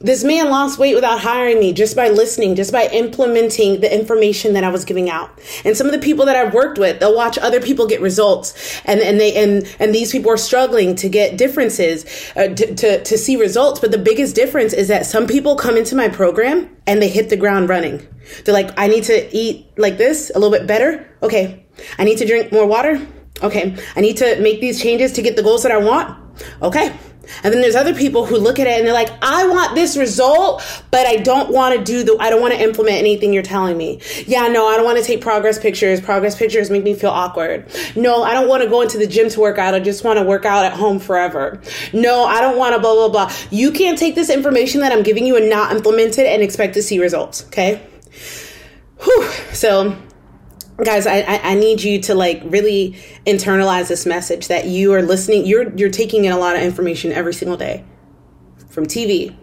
this 0.00 0.24
man 0.24 0.50
lost 0.50 0.78
weight 0.78 0.94
without 0.94 1.20
hiring 1.20 1.58
me 1.58 1.72
just 1.72 1.96
by 1.96 2.08
listening, 2.08 2.54
just 2.54 2.72
by 2.72 2.88
implementing 2.92 3.80
the 3.80 3.92
information 3.92 4.52
that 4.52 4.64
I 4.64 4.68
was 4.68 4.84
giving 4.84 5.08
out. 5.08 5.30
And 5.64 5.76
some 5.76 5.86
of 5.86 5.92
the 5.92 5.98
people 5.98 6.26
that 6.26 6.36
I've 6.36 6.52
worked 6.52 6.78
with, 6.78 7.00
they'll 7.00 7.16
watch 7.16 7.38
other 7.38 7.60
people 7.60 7.86
get 7.86 8.00
results 8.00 8.80
and, 8.84 9.00
and 9.00 9.18
they, 9.18 9.34
and, 9.34 9.66
and 9.78 9.94
these 9.94 10.12
people 10.12 10.30
are 10.30 10.36
struggling 10.36 10.94
to 10.96 11.08
get 11.08 11.38
differences, 11.38 12.04
uh, 12.36 12.48
to, 12.48 12.74
to, 12.74 13.02
to 13.04 13.18
see 13.18 13.36
results. 13.36 13.80
But 13.80 13.90
the 13.90 13.98
biggest 13.98 14.34
difference 14.34 14.72
is 14.72 14.88
that 14.88 15.06
some 15.06 15.26
people 15.26 15.56
come 15.56 15.76
into 15.76 15.96
my 15.96 16.08
program 16.08 16.76
and 16.86 17.00
they 17.00 17.08
hit 17.08 17.30
the 17.30 17.36
ground 17.36 17.68
running. 17.68 18.06
They're 18.44 18.54
like, 18.54 18.78
I 18.78 18.88
need 18.88 19.04
to 19.04 19.36
eat 19.36 19.70
like 19.78 19.98
this 19.98 20.30
a 20.34 20.38
little 20.38 20.56
bit 20.56 20.66
better. 20.66 21.08
Okay. 21.22 21.66
I 21.98 22.04
need 22.04 22.18
to 22.18 22.26
drink 22.26 22.52
more 22.52 22.66
water. 22.66 23.06
Okay. 23.42 23.76
I 23.94 24.00
need 24.00 24.18
to 24.18 24.40
make 24.40 24.60
these 24.60 24.80
changes 24.80 25.12
to 25.12 25.22
get 25.22 25.36
the 25.36 25.42
goals 25.42 25.62
that 25.62 25.72
I 25.72 25.78
want. 25.78 26.18
Okay. 26.62 26.94
And 27.42 27.52
then 27.52 27.60
there's 27.60 27.74
other 27.74 27.94
people 27.94 28.26
who 28.26 28.36
look 28.36 28.58
at 28.58 28.66
it 28.66 28.78
and 28.78 28.86
they're 28.86 28.94
like, 28.94 29.10
I 29.22 29.46
want 29.48 29.74
this 29.74 29.96
result, 29.96 30.62
but 30.90 31.06
I 31.06 31.16
don't 31.16 31.52
want 31.52 31.76
to 31.76 31.84
do 31.84 32.02
the, 32.02 32.16
I 32.20 32.30
don't 32.30 32.40
want 32.40 32.54
to 32.54 32.60
implement 32.60 32.98
anything 32.98 33.32
you're 33.32 33.42
telling 33.42 33.76
me. 33.76 34.00
Yeah, 34.26 34.48
no, 34.48 34.66
I 34.66 34.76
don't 34.76 34.84
want 34.84 34.98
to 34.98 35.04
take 35.04 35.20
progress 35.20 35.58
pictures. 35.58 36.00
Progress 36.00 36.36
pictures 36.36 36.70
make 36.70 36.84
me 36.84 36.94
feel 36.94 37.10
awkward. 37.10 37.66
No, 37.94 38.22
I 38.22 38.34
don't 38.34 38.48
want 38.48 38.62
to 38.62 38.68
go 38.68 38.80
into 38.80 38.98
the 38.98 39.06
gym 39.06 39.28
to 39.30 39.40
work 39.40 39.58
out. 39.58 39.74
I 39.74 39.80
just 39.80 40.04
want 40.04 40.18
to 40.18 40.24
work 40.24 40.44
out 40.44 40.64
at 40.64 40.72
home 40.72 40.98
forever. 40.98 41.60
No, 41.92 42.24
I 42.24 42.40
don't 42.40 42.56
want 42.56 42.74
to 42.74 42.80
blah, 42.80 42.94
blah, 42.94 43.08
blah. 43.08 43.32
You 43.50 43.70
can't 43.72 43.98
take 43.98 44.14
this 44.14 44.30
information 44.30 44.80
that 44.80 44.92
I'm 44.92 45.02
giving 45.02 45.26
you 45.26 45.36
and 45.36 45.50
not 45.50 45.74
implement 45.74 46.18
it 46.18 46.26
and 46.26 46.42
expect 46.42 46.74
to 46.74 46.82
see 46.82 46.98
results. 46.98 47.44
Okay. 47.46 47.86
Whew. 49.02 49.30
So 49.52 49.96
guys 50.84 51.06
I, 51.06 51.22
I, 51.22 51.54
need 51.54 51.82
you 51.82 52.00
to 52.02 52.14
like 52.14 52.42
really 52.44 52.96
internalize 53.26 53.88
this 53.88 54.04
message 54.04 54.48
that 54.48 54.66
you 54.66 54.92
are 54.92 55.02
listening 55.02 55.46
you're 55.46 55.74
you're 55.74 55.90
taking 55.90 56.26
in 56.26 56.32
a 56.32 56.38
lot 56.38 56.54
of 56.54 56.62
information 56.62 57.12
every 57.12 57.34
single 57.34 57.56
day. 57.56 57.84
From 58.68 58.86
tv 58.86 59.34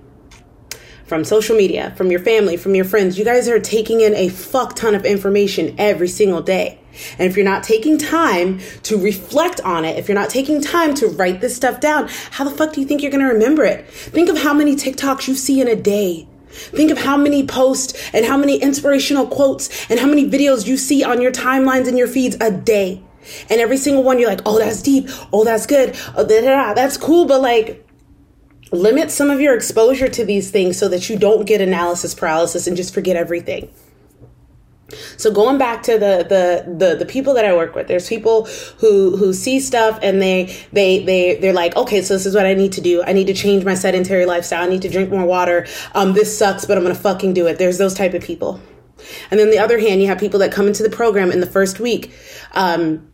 from 1.05 1.23
social 1.23 1.55
media 1.55 1.93
from 1.97 2.11
your 2.11 2.19
family 2.19 2.55
from 2.55 2.75
your 2.75 2.85
friends. 2.85 3.17
You 3.17 3.25
guys 3.25 3.47
are 3.49 3.59
taking 3.59 4.01
in 4.01 4.13
a 4.13 4.29
fuck 4.29 4.75
ton 4.75 4.93
of 4.93 5.05
information 5.05 5.75
every 5.79 6.07
single 6.07 6.41
day. 6.41 6.79
And 7.17 7.27
if 7.27 7.35
you're 7.35 7.45
not 7.45 7.63
taking 7.63 7.97
time 7.97 8.59
to 8.83 8.97
reflect 8.97 9.59
on 9.61 9.85
it 9.85 9.97
if 9.97 10.07
you're 10.07 10.17
not 10.17 10.29
taking 10.29 10.61
time 10.61 10.93
to 10.95 11.07
write 11.07 11.41
this 11.41 11.55
stuff 11.55 11.79
down 11.79 12.09
how 12.29 12.43
the 12.43 12.51
fuck 12.51 12.73
do 12.73 12.81
you 12.81 12.85
think 12.85 13.01
you're 13.01 13.11
to 13.11 13.25
remember 13.25 13.63
it? 13.63 13.89
Think 13.89 14.29
of 14.29 14.37
how 14.37 14.53
many 14.53 14.75
tiktoks 14.75 15.27
you 15.27 15.33
see 15.33 15.59
in 15.59 15.67
a 15.67 15.75
day 15.75 16.27
Think 16.53 16.91
of 16.91 16.97
how 16.97 17.17
many 17.17 17.45
posts 17.45 17.93
and 18.13 18.25
how 18.25 18.37
many 18.37 18.57
inspirational 18.57 19.27
quotes 19.27 19.89
and 19.89 19.99
how 19.99 20.07
many 20.07 20.29
videos 20.29 20.67
you 20.67 20.77
see 20.77 21.03
on 21.03 21.21
your 21.21 21.31
timelines 21.31 21.87
and 21.87 21.97
your 21.97 22.07
feeds 22.07 22.37
a 22.39 22.51
day. 22.51 23.01
And 23.49 23.61
every 23.61 23.77
single 23.77 24.03
one, 24.03 24.19
you're 24.19 24.29
like, 24.29 24.41
oh, 24.45 24.59
that's 24.59 24.81
deep. 24.81 25.07
Oh, 25.31 25.43
that's 25.43 25.65
good. 25.65 25.95
Oh, 26.15 26.25
da, 26.25 26.41
da, 26.41 26.47
da. 26.47 26.73
That's 26.73 26.97
cool. 26.97 27.25
But 27.25 27.41
like, 27.41 27.87
limit 28.71 29.11
some 29.11 29.29
of 29.29 29.39
your 29.39 29.55
exposure 29.55 30.09
to 30.09 30.25
these 30.25 30.51
things 30.51 30.77
so 30.77 30.87
that 30.89 31.09
you 31.09 31.17
don't 31.17 31.45
get 31.45 31.61
analysis 31.61 32.13
paralysis 32.13 32.67
and 32.67 32.75
just 32.75 32.93
forget 32.93 33.15
everything. 33.15 33.71
So 35.17 35.31
going 35.31 35.57
back 35.57 35.83
to 35.83 35.93
the, 35.93 36.25
the 36.27 36.71
the 36.71 36.95
the 36.95 37.05
people 37.05 37.33
that 37.35 37.45
I 37.45 37.55
work 37.55 37.75
with, 37.75 37.87
there's 37.87 38.07
people 38.07 38.45
who 38.79 39.17
who 39.17 39.33
see 39.33 39.59
stuff 39.59 39.99
and 40.01 40.21
they 40.21 40.55
they 40.71 41.03
they 41.03 41.35
they're 41.35 41.53
like, 41.53 41.75
okay, 41.75 42.01
so 42.01 42.13
this 42.13 42.25
is 42.25 42.35
what 42.35 42.45
I 42.45 42.53
need 42.53 42.71
to 42.73 42.81
do. 42.81 43.03
I 43.03 43.13
need 43.13 43.27
to 43.27 43.33
change 43.33 43.63
my 43.63 43.75
sedentary 43.75 44.25
lifestyle. 44.25 44.63
I 44.63 44.69
need 44.69 44.81
to 44.83 44.89
drink 44.89 45.09
more 45.09 45.25
water. 45.25 45.67
Um, 45.93 46.13
this 46.13 46.37
sucks, 46.37 46.65
but 46.65 46.77
I'm 46.77 46.83
gonna 46.83 46.95
fucking 46.95 47.33
do 47.33 47.47
it. 47.47 47.57
There's 47.57 47.77
those 47.77 47.93
type 47.93 48.13
of 48.13 48.23
people. 48.23 48.61
And 49.31 49.39
then 49.39 49.49
the 49.49 49.59
other 49.59 49.79
hand, 49.79 50.01
you 50.01 50.07
have 50.07 50.19
people 50.19 50.39
that 50.39 50.51
come 50.51 50.67
into 50.67 50.83
the 50.83 50.89
program 50.89 51.31
in 51.31 51.39
the 51.39 51.47
first 51.47 51.79
week. 51.79 52.13
Um, 52.53 53.09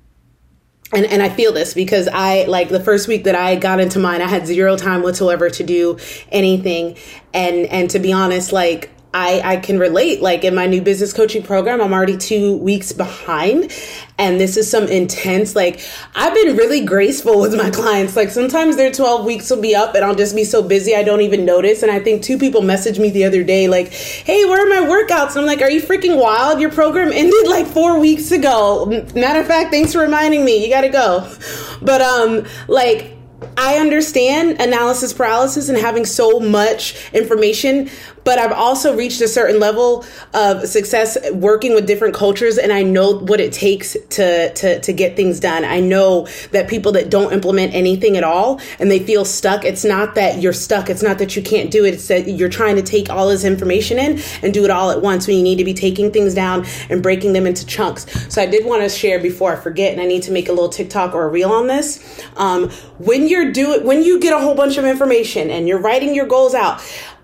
and 0.91 1.05
and 1.05 1.21
I 1.21 1.29
feel 1.29 1.53
this 1.53 1.73
because 1.73 2.07
I 2.11 2.45
like 2.45 2.69
the 2.69 2.79
first 2.79 3.07
week 3.07 3.25
that 3.25 3.35
I 3.35 3.55
got 3.55 3.79
into 3.79 3.99
mine, 3.99 4.21
I 4.21 4.27
had 4.27 4.47
zero 4.47 4.75
time 4.75 5.03
whatsoever 5.03 5.49
to 5.49 5.63
do 5.63 5.97
anything, 6.31 6.97
and 7.33 7.67
and 7.67 7.89
to 7.91 7.99
be 7.99 8.11
honest, 8.11 8.51
like 8.51 8.89
I, 9.13 9.41
I 9.43 9.57
can 9.57 9.79
relate. 9.79 10.21
Like 10.21 10.43
in 10.43 10.53
my 10.53 10.67
new 10.67 10.81
business 10.81 11.13
coaching 11.13 11.41
program, 11.41 11.81
I'm 11.81 11.93
already 11.93 12.17
two 12.17 12.57
weeks 12.57 12.91
behind. 12.91 13.73
And 14.19 14.39
this 14.39 14.57
is 14.57 14.69
some 14.69 14.85
intense, 14.87 15.55
like, 15.55 15.81
I've 16.13 16.33
been 16.33 16.57
really 16.57 16.85
graceful 16.85 17.39
with 17.39 17.55
my 17.55 17.69
clients. 17.71 18.15
Like, 18.15 18.29
sometimes 18.29 18.75
their 18.75 18.91
12 18.91 19.25
weeks 19.25 19.49
will 19.49 19.61
be 19.61 19.75
up 19.75 19.95
and 19.95 20.03
I'll 20.03 20.13
just 20.13 20.35
be 20.35 20.43
so 20.43 20.61
busy 20.61 20.95
I 20.95 21.03
don't 21.03 21.21
even 21.21 21.45
notice. 21.45 21.81
And 21.81 21.91
I 21.91 21.99
think 21.99 22.21
two 22.21 22.37
people 22.37 22.61
messaged 22.61 22.99
me 22.99 23.09
the 23.09 23.23
other 23.23 23.43
day, 23.43 23.67
like, 23.67 23.87
hey, 23.87 24.45
where 24.45 24.63
are 24.63 24.81
my 24.81 24.87
workouts? 24.87 25.31
And 25.31 25.39
I'm 25.39 25.45
like, 25.45 25.61
are 25.61 25.71
you 25.71 25.81
freaking 25.81 26.21
wild? 26.21 26.59
Your 26.59 26.71
program 26.71 27.11
ended 27.13 27.47
like 27.47 27.65
four 27.65 27.99
weeks 27.99 28.31
ago. 28.31 28.85
Matter 29.15 29.39
of 29.39 29.47
fact, 29.47 29.71
thanks 29.71 29.93
for 29.93 29.99
reminding 29.99 30.43
me. 30.45 30.63
You 30.63 30.69
gotta 30.69 30.89
go. 30.89 31.33
But, 31.81 32.01
um, 32.01 32.45
like, 32.67 33.15
I 33.59 33.75
understand 33.75 34.61
analysis 34.61 35.11
paralysis 35.11 35.67
and 35.67 35.77
having 35.77 36.05
so 36.05 36.39
much 36.39 36.95
information, 37.11 37.89
but 38.23 38.39
I've 38.39 38.53
also 38.53 38.95
reached 38.95 39.19
a 39.19 39.27
certain 39.27 39.59
level 39.59 40.05
of 40.33 40.65
success 40.65 41.17
working 41.33 41.73
with 41.73 41.85
different 41.85 42.15
cultures 42.15 42.57
and 42.57 42.71
I 42.71 42.83
know 42.83 43.19
what 43.19 43.41
it 43.41 43.51
takes 43.51 43.97
to 44.11 44.53
to 44.53 44.79
to 44.79 44.93
get 44.93 45.17
things 45.17 45.41
done. 45.41 45.65
I 45.65 45.81
know 45.81 46.27
that 46.51 46.69
people 46.69 46.93
that 46.93 47.09
don't 47.09 47.33
implement 47.33 47.73
anything 47.73 48.15
at 48.15 48.23
all 48.23 48.61
and 48.79 48.89
they 48.89 48.99
feel 48.99 49.25
stuck, 49.25 49.65
it's 49.65 49.83
not 49.83 50.15
that 50.15 50.41
you're 50.41 50.53
stuck, 50.53 50.89
it's 50.89 51.03
not 51.03 51.17
that 51.17 51.35
you 51.35 51.41
can't 51.41 51.69
do 51.69 51.83
it, 51.83 51.95
it's 51.95 52.07
that 52.07 52.29
you're 52.29 52.47
trying 52.47 52.77
to 52.77 52.81
take 52.81 53.09
all 53.09 53.27
this 53.27 53.43
information 53.43 53.99
in 53.99 54.21
and 54.41 54.53
do 54.53 54.63
it 54.63 54.71
all 54.71 54.89
at 54.89 55.01
once 55.01 55.27
when 55.27 55.35
you 55.35 55.43
need 55.43 55.57
to 55.57 55.65
be 55.65 55.73
taking 55.73 56.13
things 56.13 56.33
down 56.33 56.65
and 56.89 57.03
breaking 57.03 57.33
them 57.33 57.45
into 57.45 57.65
chunks. 57.65 58.05
So 58.33 58.41
I 58.41 58.45
did 58.45 58.65
want 58.65 58.83
to 58.83 58.89
share 58.89 59.19
before 59.19 59.51
I 59.51 59.57
forget 59.57 59.91
and 59.91 60.01
I 60.01 60.05
need 60.05 60.23
to 60.23 60.31
make 60.31 60.47
a 60.47 60.53
little 60.53 60.69
TikTok 60.69 61.13
or 61.13 61.25
a 61.25 61.29
reel 61.29 61.51
on 61.51 61.67
this. 61.67 62.23
Um, 62.37 62.69
when 62.99 63.27
you're 63.27 63.48
doing 63.51 63.85
when 63.85 64.03
you 64.03 64.19
get 64.19 64.33
a 64.33 64.39
whole 64.39 64.55
bunch 64.55 64.77
of 64.77 64.85
information 64.85 65.49
and 65.49 65.67
you're 65.67 65.79
writing 65.79 66.15
your 66.15 66.25
goals 66.25 66.53
out, 66.53 66.81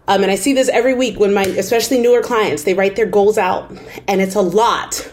um, 0.08 0.22
and 0.22 0.32
I 0.32 0.36
see 0.36 0.54
this 0.54 0.70
every 0.70 0.94
week 0.94 1.20
when 1.20 1.34
my, 1.34 1.44
especially 1.44 2.00
newer 2.00 2.22
clients, 2.22 2.64
they 2.64 2.74
write 2.74 2.96
their 2.96 3.06
goals 3.06 3.38
out 3.38 3.72
and 4.08 4.22
it's 4.22 4.36
a 4.36 4.42
lot. 4.42 5.12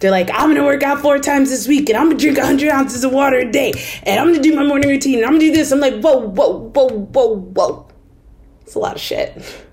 They're 0.00 0.10
like, 0.10 0.30
I'm 0.32 0.48
gonna 0.48 0.64
work 0.64 0.82
out 0.82 1.00
four 1.00 1.18
times 1.18 1.50
this 1.50 1.66
week 1.66 1.88
and 1.88 1.98
I'm 1.98 2.08
gonna 2.08 2.18
drink 2.18 2.36
100 2.36 2.68
ounces 2.68 3.04
of 3.04 3.12
water 3.12 3.38
a 3.38 3.50
day 3.50 3.72
and 4.02 4.20
I'm 4.20 4.28
gonna 4.28 4.42
do 4.42 4.54
my 4.54 4.64
morning 4.64 4.88
routine 4.88 5.16
and 5.16 5.24
I'm 5.24 5.32
gonna 5.32 5.40
do 5.40 5.52
this. 5.52 5.72
I'm 5.72 5.80
like, 5.80 6.00
whoa, 6.00 6.18
whoa, 6.18 6.70
whoa, 6.70 6.88
whoa, 6.88 7.36
whoa. 7.36 7.88
It's 8.62 8.74
a 8.74 8.78
lot 8.78 8.94
of 8.94 9.00
shit. 9.00 9.64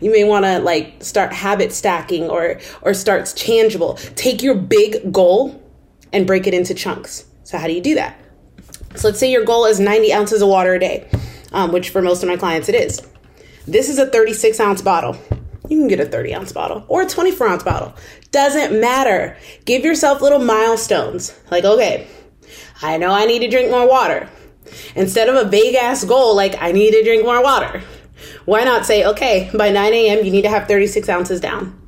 You 0.00 0.10
may 0.10 0.24
want 0.24 0.44
to 0.44 0.58
like 0.58 1.02
start 1.02 1.32
habit 1.32 1.72
stacking 1.72 2.28
or 2.28 2.60
or 2.82 2.92
starts 2.94 3.32
tangible. 3.32 3.94
Take 4.16 4.42
your 4.42 4.54
big 4.54 5.12
goal 5.12 5.62
and 6.12 6.26
break 6.26 6.46
it 6.46 6.54
into 6.54 6.74
chunks. 6.74 7.26
So 7.44 7.58
how 7.58 7.66
do 7.66 7.72
you 7.72 7.80
do 7.80 7.94
that? 7.94 8.21
So 8.96 9.08
let's 9.08 9.18
say 9.18 9.30
your 9.30 9.44
goal 9.44 9.64
is 9.64 9.80
90 9.80 10.12
ounces 10.12 10.42
of 10.42 10.48
water 10.48 10.74
a 10.74 10.78
day, 10.78 11.08
um, 11.52 11.72
which 11.72 11.90
for 11.90 12.02
most 12.02 12.22
of 12.22 12.28
my 12.28 12.36
clients 12.36 12.68
it 12.68 12.74
is. 12.74 13.02
This 13.66 13.88
is 13.88 13.98
a 13.98 14.06
36 14.06 14.58
ounce 14.60 14.82
bottle. 14.82 15.16
You 15.68 15.78
can 15.78 15.88
get 15.88 16.00
a 16.00 16.06
30 16.06 16.34
ounce 16.34 16.52
bottle 16.52 16.84
or 16.88 17.02
a 17.02 17.06
24 17.06 17.46
ounce 17.46 17.62
bottle. 17.62 17.94
Doesn't 18.30 18.78
matter. 18.80 19.36
Give 19.64 19.84
yourself 19.84 20.20
little 20.20 20.38
milestones. 20.38 21.34
Like, 21.50 21.64
okay, 21.64 22.06
I 22.82 22.98
know 22.98 23.12
I 23.12 23.26
need 23.26 23.40
to 23.40 23.48
drink 23.48 23.70
more 23.70 23.88
water. 23.88 24.28
Instead 24.94 25.28
of 25.28 25.34
a 25.34 25.48
vague 25.48 25.74
ass 25.74 26.04
goal 26.04 26.34
like 26.34 26.60
I 26.60 26.72
need 26.72 26.92
to 26.92 27.02
drink 27.02 27.24
more 27.24 27.42
water, 27.42 27.82
why 28.44 28.64
not 28.64 28.86
say, 28.86 29.04
okay, 29.04 29.50
by 29.54 29.70
9 29.70 29.92
a.m., 29.92 30.24
you 30.24 30.30
need 30.30 30.42
to 30.42 30.48
have 30.48 30.68
36 30.68 31.08
ounces 31.08 31.40
down. 31.40 31.78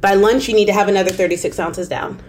By 0.00 0.14
lunch, 0.14 0.48
you 0.48 0.54
need 0.54 0.66
to 0.66 0.72
have 0.72 0.88
another 0.88 1.10
36 1.10 1.58
ounces 1.58 1.88
down. 1.88 2.22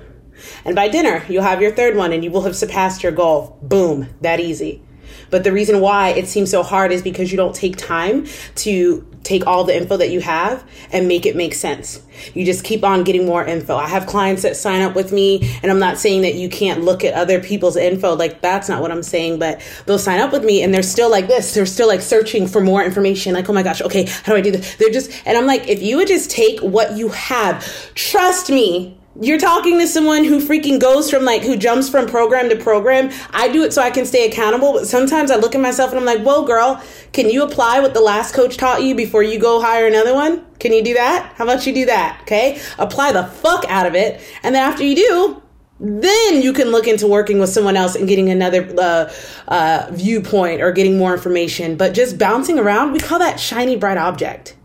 And 0.66 0.76
by 0.76 0.88
dinner, 0.88 1.24
you'll 1.30 1.44
have 1.44 1.62
your 1.62 1.72
third 1.72 1.96
one 1.96 2.12
and 2.14 2.24
you 2.24 2.32
will 2.32 2.42
have 2.42 2.56
surpassed 2.56 3.04
your 3.04 3.12
goal. 3.12 3.58
Boom, 3.62 4.10
that 4.22 4.40
easy. 4.40 4.82
But 5.30 5.44
the 5.44 5.52
reason 5.52 5.82
why 5.82 6.10
it 6.10 6.28
seems 6.28 6.52
so 6.52 6.64
hard 6.64 6.92
is 6.92 7.02
because 7.02 7.32
you 7.32 7.38
don't 7.38 7.56
take 7.56 7.76
time 7.76 8.28
to 8.56 9.06
take 9.24 9.46
all 9.46 9.66
the 9.66 9.76
info 9.76 9.98
that 9.98 10.10
you 10.10 10.22
have 10.22 10.64
and 10.92 11.08
make 11.08 11.26
it 11.26 11.36
make 11.36 11.54
sense. 11.54 12.02
You 12.34 12.46
just 12.46 12.64
keep 12.64 12.84
on 12.84 13.04
getting 13.04 13.26
more 13.26 13.44
info. 13.46 13.76
I 13.76 13.88
have 13.88 14.06
clients 14.06 14.44
that 14.44 14.56
sign 14.56 14.82
up 14.82 14.96
with 14.96 15.12
me, 15.12 15.60
and 15.62 15.70
I'm 15.70 15.80
not 15.80 15.98
saying 15.98 16.22
that 16.22 16.36
you 16.36 16.48
can't 16.48 16.84
look 16.84 17.04
at 17.04 17.14
other 17.14 17.42
people's 17.42 17.76
info. 17.76 18.16
Like, 18.16 18.42
that's 18.42 18.70
not 18.70 18.82
what 18.82 18.92
I'm 18.92 19.04
saying, 19.04 19.40
but 19.40 19.62
they'll 19.86 20.00
sign 20.00 20.22
up 20.22 20.32
with 20.32 20.46
me 20.46 20.64
and 20.64 20.74
they're 20.74 20.82
still 20.82 21.12
like 21.12 21.28
this. 21.28 21.54
They're 21.54 21.66
still 21.66 21.88
like 21.88 22.02
searching 22.02 22.48
for 22.48 22.62
more 22.62 22.84
information. 22.84 23.34
Like, 23.34 23.50
oh 23.50 23.54
my 23.54 23.64
gosh, 23.64 23.82
okay, 23.82 24.06
how 24.06 24.32
do 24.32 24.36
I 24.36 24.42
do 24.42 24.52
this? 24.52 24.76
They're 24.76 24.92
just, 24.92 25.12
and 25.26 25.38
I'm 25.38 25.46
like, 25.46 25.68
if 25.68 25.82
you 25.82 25.98
would 25.98 26.08
just 26.08 26.32
take 26.32 26.62
what 26.62 26.96
you 26.96 27.10
have, 27.10 27.66
trust 27.96 28.50
me, 28.50 28.98
you're 29.20 29.40
talking 29.40 29.80
to 29.80 29.88
someone 29.88 30.24
who 30.24 30.40
freaking 30.40 30.80
goes 30.80 31.10
from 31.10 31.26
like 31.26 31.42
who 31.42 31.56
jumps 31.56 31.90
from 31.90 32.08
program 32.08 32.50
to 32.50 32.56
program. 32.56 33.12
I 33.32 33.48
do 33.50 33.64
it 33.64 33.74
so 33.74 33.82
I 33.82 33.90
can 33.90 34.06
stay 34.06 34.28
accountable, 34.28 34.74
but 34.74 34.88
sometimes 34.88 35.32
I 35.32 35.38
look 35.38 35.56
at 35.56 35.62
myself 35.62 35.92
and 35.92 36.00
I'm 36.00 36.06
like, 36.06 36.22
"Whoa, 36.22 36.46
girl, 36.46 36.82
can 37.14 37.30
you 37.30 37.44
apply 37.44 37.80
what 37.80 37.94
the 37.94 38.02
last 38.02 38.34
coach 38.34 38.58
taught 38.58 38.84
you 38.84 38.96
before 38.96 39.24
you 39.24 39.40
go 39.40 39.62
hire 39.62 39.88
another 39.88 40.14
one? 40.14 40.46
Can 40.60 40.72
you 40.72 40.84
do 40.84 40.94
that? 40.94 41.34
How 41.36 41.46
about 41.46 41.66
you 41.66 41.74
do 41.74 41.86
that? 41.86 42.20
Okay? 42.24 42.60
Apply 42.78 43.12
the 43.12 43.24
fuck 43.24 43.66
out 43.70 43.86
of 43.86 43.96
it. 43.96 44.22
And 44.44 44.54
then 44.54 44.68
after 44.68 44.84
you 44.84 44.96
do, 44.96 45.42
then 45.80 46.42
you 46.42 46.54
can 46.54 46.70
look 46.70 46.88
into 46.88 47.08
working 47.08 47.40
with 47.40 47.50
someone 47.50 47.78
else 47.78 47.96
and 47.96 48.08
getting 48.08 48.30
another 48.30 48.68
uh, 48.80 49.12
uh, 49.48 49.88
viewpoint 49.92 50.62
or 50.62 50.72
getting 50.72 50.98
more 50.98 51.14
information. 51.14 51.78
But 51.78 51.94
just 51.94 52.18
bouncing 52.18 52.58
around, 52.58 52.94
we 52.94 53.00
call 53.00 53.20
that 53.20 53.40
shiny 53.40 53.76
bright 53.76 53.98
object 53.98 54.56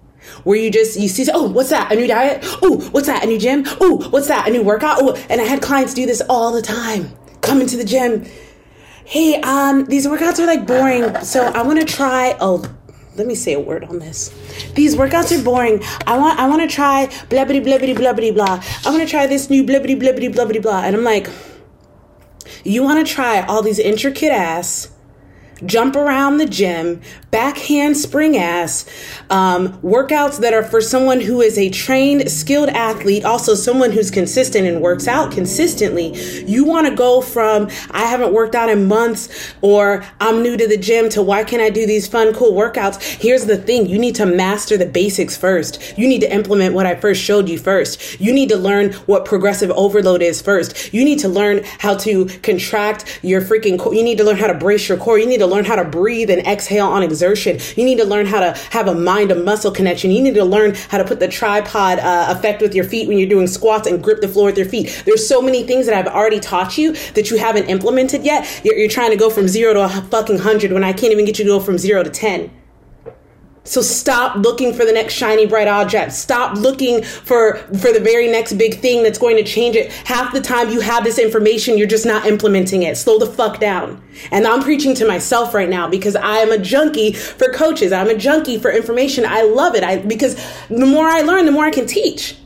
where 0.44 0.58
you 0.58 0.70
just 0.70 0.98
you 0.98 1.08
see 1.08 1.26
oh 1.32 1.48
what's 1.50 1.70
that 1.70 1.90
a 1.92 1.96
new 1.96 2.06
diet 2.06 2.40
oh 2.62 2.88
what's 2.90 3.06
that 3.06 3.24
a 3.24 3.26
new 3.26 3.38
gym 3.38 3.64
oh 3.80 4.08
what's 4.10 4.28
that 4.28 4.48
a 4.48 4.50
new 4.50 4.62
workout 4.62 4.98
oh 5.00 5.14
and 5.28 5.40
i 5.40 5.44
had 5.44 5.60
clients 5.62 5.94
do 5.94 6.06
this 6.06 6.22
all 6.28 6.52
the 6.52 6.62
time 6.62 7.10
come 7.40 7.60
into 7.60 7.76
the 7.76 7.84
gym 7.84 8.24
hey 9.04 9.40
um 9.42 9.84
these 9.86 10.06
workouts 10.06 10.38
are 10.38 10.46
like 10.46 10.66
boring 10.66 11.14
so 11.22 11.44
i 11.54 11.62
want 11.62 11.78
to 11.78 11.86
try 11.86 12.36
oh 12.40 12.64
let 13.14 13.26
me 13.26 13.34
say 13.34 13.52
a 13.52 13.60
word 13.60 13.84
on 13.84 13.98
this. 13.98 14.30
These 14.74 14.96
workouts 14.96 15.38
are 15.38 15.44
boring. 15.44 15.82
I 16.06 16.16
want 16.16 16.38
I 16.38 16.48
want 16.48 16.62
to 16.62 16.74
try 16.74 17.06
blah 17.28 17.44
blah 17.44 17.60
blah 17.60 17.78
blah 17.78 18.32
blah. 18.32 18.64
I 18.86 18.90
want 18.90 19.02
to 19.02 19.06
try 19.06 19.26
this 19.26 19.50
new 19.50 19.64
blah 19.64 19.80
blah 19.80 19.96
blah 19.96 20.12
blah 20.46 20.60
blah. 20.60 20.82
And 20.82 20.96
I'm 20.96 21.04
like, 21.04 21.28
you 22.64 22.82
want 22.82 23.06
to 23.06 23.12
try 23.12 23.42
all 23.42 23.62
these 23.62 23.78
intricate 23.78 24.32
ass 24.32 24.91
jump 25.66 25.96
around 25.96 26.38
the 26.38 26.46
gym, 26.46 27.00
backhand 27.30 27.96
spring 27.96 28.36
ass, 28.36 28.84
um, 29.30 29.78
workouts 29.80 30.38
that 30.40 30.52
are 30.52 30.62
for 30.62 30.80
someone 30.80 31.20
who 31.20 31.40
is 31.40 31.56
a 31.58 31.70
trained, 31.70 32.30
skilled 32.30 32.68
athlete, 32.70 33.24
also 33.24 33.54
someone 33.54 33.90
who's 33.90 34.10
consistent 34.10 34.66
and 34.66 34.80
works 34.80 35.08
out 35.08 35.32
consistently. 35.32 36.14
You 36.44 36.64
want 36.64 36.86
to 36.88 36.94
go 36.94 37.20
from 37.20 37.70
I 37.90 38.00
haven't 38.00 38.32
worked 38.32 38.54
out 38.54 38.68
in 38.68 38.86
months 38.86 39.54
or 39.60 40.04
I'm 40.20 40.42
new 40.42 40.56
to 40.56 40.66
the 40.66 40.76
gym 40.76 41.08
to 41.10 41.22
why 41.22 41.44
can't 41.44 41.62
I 41.62 41.70
do 41.70 41.86
these 41.86 42.06
fun, 42.06 42.34
cool 42.34 42.52
workouts? 42.52 43.00
Here's 43.02 43.46
the 43.46 43.56
thing 43.56 43.86
you 43.86 43.98
need 43.98 44.14
to 44.16 44.26
master 44.26 44.76
the 44.76 44.86
basics 44.86 45.36
first. 45.36 45.96
You 45.96 46.06
need 46.08 46.20
to 46.20 46.32
implement 46.32 46.74
what 46.74 46.86
I 46.86 46.94
first 46.94 47.22
showed 47.22 47.48
you 47.48 47.58
first. 47.58 48.20
You 48.20 48.32
need 48.32 48.48
to 48.50 48.56
learn 48.56 48.92
what 49.06 49.24
progressive 49.24 49.70
overload 49.70 50.22
is 50.22 50.42
first. 50.42 50.92
You 50.92 51.04
need 51.04 51.18
to 51.20 51.28
learn 51.28 51.62
how 51.78 51.96
to 51.98 52.26
contract 52.42 53.20
your 53.22 53.40
freaking 53.40 53.78
core. 53.78 53.94
You 53.94 54.02
need 54.02 54.18
to 54.18 54.24
learn 54.24 54.36
how 54.36 54.48
to 54.48 54.54
brace 54.54 54.88
your 54.88 54.98
core. 54.98 55.18
You 55.18 55.26
need 55.26 55.38
to 55.38 55.46
learn 55.52 55.64
how 55.64 55.76
to 55.76 55.84
breathe 55.84 56.30
and 56.30 56.46
exhale 56.46 56.88
on 56.88 57.02
exertion. 57.02 57.58
You 57.76 57.84
need 57.84 57.98
to 57.98 58.04
learn 58.04 58.26
how 58.26 58.40
to 58.40 58.52
have 58.70 58.88
a 58.88 58.94
mind 58.94 59.28
to 59.28 59.34
muscle 59.34 59.70
connection. 59.70 60.10
You 60.10 60.22
need 60.22 60.34
to 60.34 60.44
learn 60.44 60.74
how 60.88 60.98
to 60.98 61.04
put 61.04 61.20
the 61.20 61.28
tripod 61.28 61.98
uh, 61.98 62.34
effect 62.36 62.62
with 62.62 62.74
your 62.74 62.84
feet 62.84 63.08
when 63.08 63.18
you're 63.18 63.28
doing 63.28 63.46
squats 63.46 63.86
and 63.86 64.02
grip 64.02 64.20
the 64.20 64.28
floor 64.28 64.46
with 64.46 64.56
your 64.56 64.66
feet. 64.66 65.02
There's 65.04 65.26
so 65.26 65.42
many 65.42 65.62
things 65.64 65.86
that 65.86 65.94
I've 65.94 66.12
already 66.12 66.40
taught 66.40 66.78
you 66.78 66.94
that 67.14 67.30
you 67.30 67.36
haven't 67.36 67.68
implemented 67.68 68.24
yet. 68.24 68.48
You're, 68.64 68.76
you're 68.76 68.88
trying 68.88 69.10
to 69.10 69.16
go 69.16 69.30
from 69.30 69.48
zero 69.48 69.74
to 69.74 69.84
a 69.84 69.88
fucking 69.88 70.38
hundred 70.38 70.72
when 70.72 70.84
I 70.84 70.92
can't 70.92 71.12
even 71.12 71.24
get 71.24 71.38
you 71.38 71.44
to 71.44 71.50
go 71.50 71.60
from 71.60 71.78
zero 71.78 72.02
to 72.02 72.10
10. 72.10 72.61
So 73.64 73.80
stop 73.80 74.36
looking 74.36 74.74
for 74.74 74.84
the 74.84 74.92
next 74.92 75.14
shiny 75.14 75.46
bright 75.46 75.68
object. 75.68 76.12
Stop 76.12 76.56
looking 76.56 77.02
for 77.02 77.56
for 77.56 77.92
the 77.92 78.00
very 78.00 78.26
next 78.26 78.54
big 78.54 78.80
thing 78.80 79.04
that's 79.04 79.18
going 79.18 79.36
to 79.36 79.44
change 79.44 79.76
it. 79.76 79.92
Half 79.92 80.32
the 80.32 80.40
time 80.40 80.70
you 80.70 80.80
have 80.80 81.04
this 81.04 81.18
information, 81.18 81.78
you're 81.78 81.86
just 81.86 82.04
not 82.04 82.26
implementing 82.26 82.82
it. 82.82 82.96
Slow 82.96 83.18
the 83.18 83.26
fuck 83.26 83.60
down. 83.60 84.02
And 84.32 84.46
I'm 84.46 84.62
preaching 84.62 84.94
to 84.96 85.06
myself 85.06 85.54
right 85.54 85.68
now 85.68 85.88
because 85.88 86.16
I 86.16 86.38
am 86.38 86.50
a 86.50 86.58
junkie 86.58 87.12
for 87.12 87.52
coaches. 87.52 87.92
I'm 87.92 88.08
a 88.08 88.16
junkie 88.16 88.58
for 88.58 88.72
information. 88.72 89.24
I 89.24 89.42
love 89.42 89.76
it. 89.76 89.84
I 89.84 89.98
because 89.98 90.34
the 90.68 90.86
more 90.86 91.06
I 91.06 91.20
learn, 91.20 91.46
the 91.46 91.52
more 91.52 91.64
I 91.64 91.70
can 91.70 91.86
teach. 91.86 92.36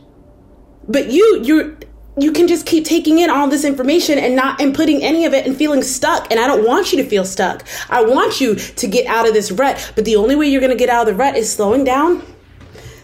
But 0.87 1.11
you 1.11 1.41
you're 1.43 1.77
you 2.19 2.33
can 2.33 2.49
just 2.49 2.65
keep 2.65 2.85
taking 2.85 3.19
in 3.19 3.29
all 3.29 3.47
this 3.47 3.65
information 3.65 4.19
and 4.19 4.35
not 4.35 4.59
inputting 4.59 5.01
any 5.03 5.27
of 5.27 5.35
it 5.35 5.47
and 5.47 5.57
feeling 5.57 5.83
stuck. 5.83 6.31
And 6.31 6.41
I 6.41 6.47
don't 6.47 6.67
want 6.67 6.93
you 6.93 7.03
to 7.03 7.09
feel 7.09 7.25
stuck. 7.25 7.65
I 7.91 8.03
want 8.03 8.41
you 8.41 8.55
to 8.55 8.87
get 8.87 9.07
out 9.07 9.29
of 9.29 9.35
this 9.35 9.53
rut. 9.53 9.93
But 9.95 10.07
the 10.07 10.17
only 10.17 10.35
way 10.35 10.47
you're 10.47 10.63
going 10.63 10.71
to 10.71 10.79
get 10.79 10.89
out 10.89 11.07
of 11.07 11.15
the 11.15 11.15
rut 11.15 11.37
is 11.37 11.53
slowing 11.53 11.85
down, 11.85 12.23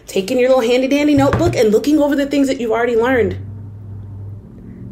taking 0.07 0.39
your 0.39 0.49
little 0.49 0.63
handy 0.63 0.87
dandy 0.87 1.13
notebook 1.13 1.55
and 1.55 1.71
looking 1.71 1.99
over 1.99 2.15
the 2.15 2.25
things 2.25 2.47
that 2.47 2.59
you've 2.59 2.71
already 2.71 2.95
learned 2.95 3.52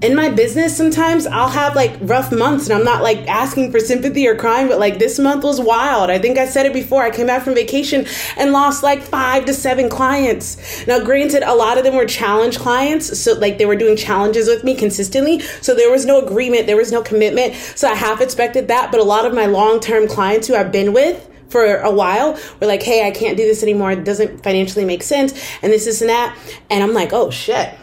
in 0.01 0.15
my 0.15 0.29
business 0.29 0.75
sometimes 0.75 1.27
I'll 1.27 1.50
have 1.50 1.75
like 1.75 1.96
rough 2.01 2.31
months 2.31 2.67
and 2.67 2.74
I'm 2.77 2.84
not 2.84 3.03
like 3.03 3.27
asking 3.27 3.72
for 3.72 3.79
sympathy 3.79 4.27
or 4.27 4.36
crying, 4.36 4.67
but 4.67 4.79
like 4.79 4.98
this 4.98 5.20
month 5.20 5.43
was 5.43 5.62
wild. 5.62 6.10
I 6.10 6.17
think 6.17 6.38
I 6.38 6.48
said 6.48 6.65
it 6.65 6.74
before. 6.74 7.03
I 7.03 7.12
came 7.12 7.27
back 7.27 7.43
from 7.43 7.53
vacation 7.53 8.08
and 8.38 8.51
lost 8.51 8.81
like 8.81 9.01
five 9.03 9.46
to 9.46 9.53
seven 9.53 9.89
clients. 9.89 10.88
Now, 10.88 11.03
granted, 11.03 11.43
a 11.43 11.53
lot 11.53 11.77
of 11.77 11.84
them 11.84 11.96
were 11.96 12.05
challenge 12.05 12.58
clients. 12.58 13.20
So 13.20 13.34
like 13.34 13.60
they 13.60 13.65
were 13.65 13.75
doing 13.75 13.96
challenges 13.96 14.48
with 14.48 14.63
me 14.63 14.75
consistently. 14.75 15.39
So 15.62 15.75
there 15.75 15.91
was 15.91 16.05
no 16.05 16.20
agreement, 16.20 16.65
there 16.65 16.77
was 16.77 16.91
no 16.91 17.03
commitment. 17.03 17.53
So 17.53 17.88
I 17.88 17.93
half 17.93 18.22
expected 18.22 18.67
that. 18.70 18.91
But 18.91 19.00
a 19.00 19.03
lot 19.03 19.25
of 19.25 19.34
my 19.34 19.46
long 19.46 19.79
term 19.79 20.08
clients 20.08 20.48
who 20.48 20.55
I've 20.55 20.72
been 20.72 20.93
with, 20.93 21.27
for 21.50 21.65
a 21.65 21.91
while 21.91 22.39
were 22.62 22.67
like, 22.67 22.81
hey, 22.81 23.05
I 23.05 23.12
can't 23.12 23.36
do 23.36 23.43
this 23.43 23.62
anymore. 23.62 23.91
It 23.91 24.05
doesn't 24.05 24.41
financially 24.41 24.86
make 24.86 25.03
sense. 25.03 25.34
And 25.62 25.74
this, 25.74 25.84
this, 25.84 26.00
and 26.00 26.10
that. 26.10 26.38
And 26.70 26.81
I'm 26.81 26.93
like, 26.93 27.12
oh 27.12 27.29
shit 27.29 27.77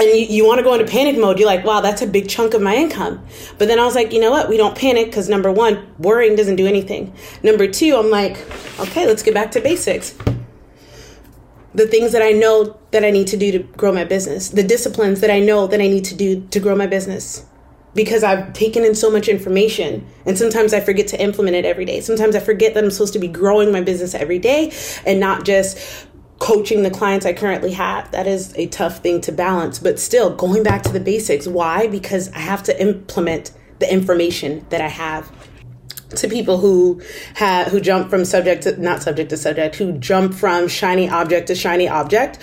and 0.00 0.08
you, 0.08 0.26
you 0.26 0.46
want 0.46 0.58
to 0.58 0.64
go 0.64 0.74
into 0.74 0.90
panic 0.90 1.18
mode, 1.18 1.38
you're 1.38 1.48
like, 1.48 1.64
wow, 1.64 1.80
that's 1.80 2.02
a 2.02 2.06
big 2.06 2.28
chunk 2.28 2.54
of 2.54 2.62
my 2.62 2.74
income. 2.76 3.24
But 3.58 3.68
then 3.68 3.78
I 3.78 3.84
was 3.84 3.94
like, 3.94 4.12
you 4.12 4.20
know 4.20 4.30
what? 4.30 4.48
We 4.48 4.56
don't 4.56 4.76
panic 4.76 5.06
because 5.06 5.28
number 5.28 5.50
one, 5.50 5.94
worrying 5.98 6.36
doesn't 6.36 6.56
do 6.56 6.66
anything. 6.66 7.12
Number 7.42 7.66
two, 7.66 7.96
I'm 7.96 8.10
like, 8.10 8.36
okay, 8.78 9.06
let's 9.06 9.22
get 9.22 9.34
back 9.34 9.50
to 9.52 9.60
basics. 9.60 10.16
The 11.74 11.86
things 11.86 12.12
that 12.12 12.22
I 12.22 12.32
know 12.32 12.78
that 12.92 13.04
I 13.04 13.10
need 13.10 13.26
to 13.28 13.36
do 13.36 13.52
to 13.52 13.58
grow 13.58 13.92
my 13.92 14.04
business, 14.04 14.48
the 14.48 14.62
disciplines 14.62 15.20
that 15.20 15.30
I 15.30 15.40
know 15.40 15.66
that 15.66 15.80
I 15.80 15.88
need 15.88 16.04
to 16.06 16.14
do 16.14 16.46
to 16.48 16.60
grow 16.60 16.76
my 16.76 16.86
business. 16.86 17.44
Because 17.94 18.22
I've 18.22 18.52
taken 18.52 18.84
in 18.84 18.94
so 18.94 19.10
much 19.10 19.28
information 19.28 20.06
and 20.24 20.38
sometimes 20.38 20.72
I 20.72 20.80
forget 20.80 21.08
to 21.08 21.20
implement 21.20 21.56
it 21.56 21.64
every 21.64 21.84
day. 21.84 22.00
Sometimes 22.00 22.36
I 22.36 22.40
forget 22.40 22.74
that 22.74 22.84
I'm 22.84 22.90
supposed 22.90 23.14
to 23.14 23.18
be 23.18 23.28
growing 23.28 23.72
my 23.72 23.80
business 23.80 24.14
every 24.14 24.38
day 24.38 24.72
and 25.04 25.18
not 25.18 25.44
just 25.44 26.06
coaching 26.38 26.82
the 26.82 26.90
clients 26.90 27.26
I 27.26 27.32
currently 27.32 27.72
have. 27.72 28.10
That 28.12 28.26
is 28.26 28.54
a 28.56 28.66
tough 28.66 28.98
thing 28.98 29.20
to 29.22 29.32
balance, 29.32 29.78
but 29.78 29.98
still 29.98 30.34
going 30.34 30.62
back 30.62 30.82
to 30.84 30.92
the 30.92 31.00
basics. 31.00 31.46
Why? 31.46 31.86
Because 31.86 32.30
I 32.32 32.38
have 32.38 32.62
to 32.64 32.80
implement 32.80 33.52
the 33.78 33.92
information 33.92 34.66
that 34.70 34.80
I 34.80 34.88
have 34.88 35.30
to 36.16 36.28
people 36.28 36.58
who 36.58 37.02
have 37.34 37.68
who 37.68 37.80
jump 37.80 38.08
from 38.08 38.24
subject 38.24 38.62
to 38.62 38.80
not 38.80 39.02
subject 39.02 39.30
to 39.30 39.36
subject 39.36 39.76
who 39.76 39.92
jump 39.98 40.34
from 40.34 40.66
shiny 40.66 41.08
object 41.08 41.48
to 41.48 41.54
shiny 41.54 41.86
object 41.86 42.38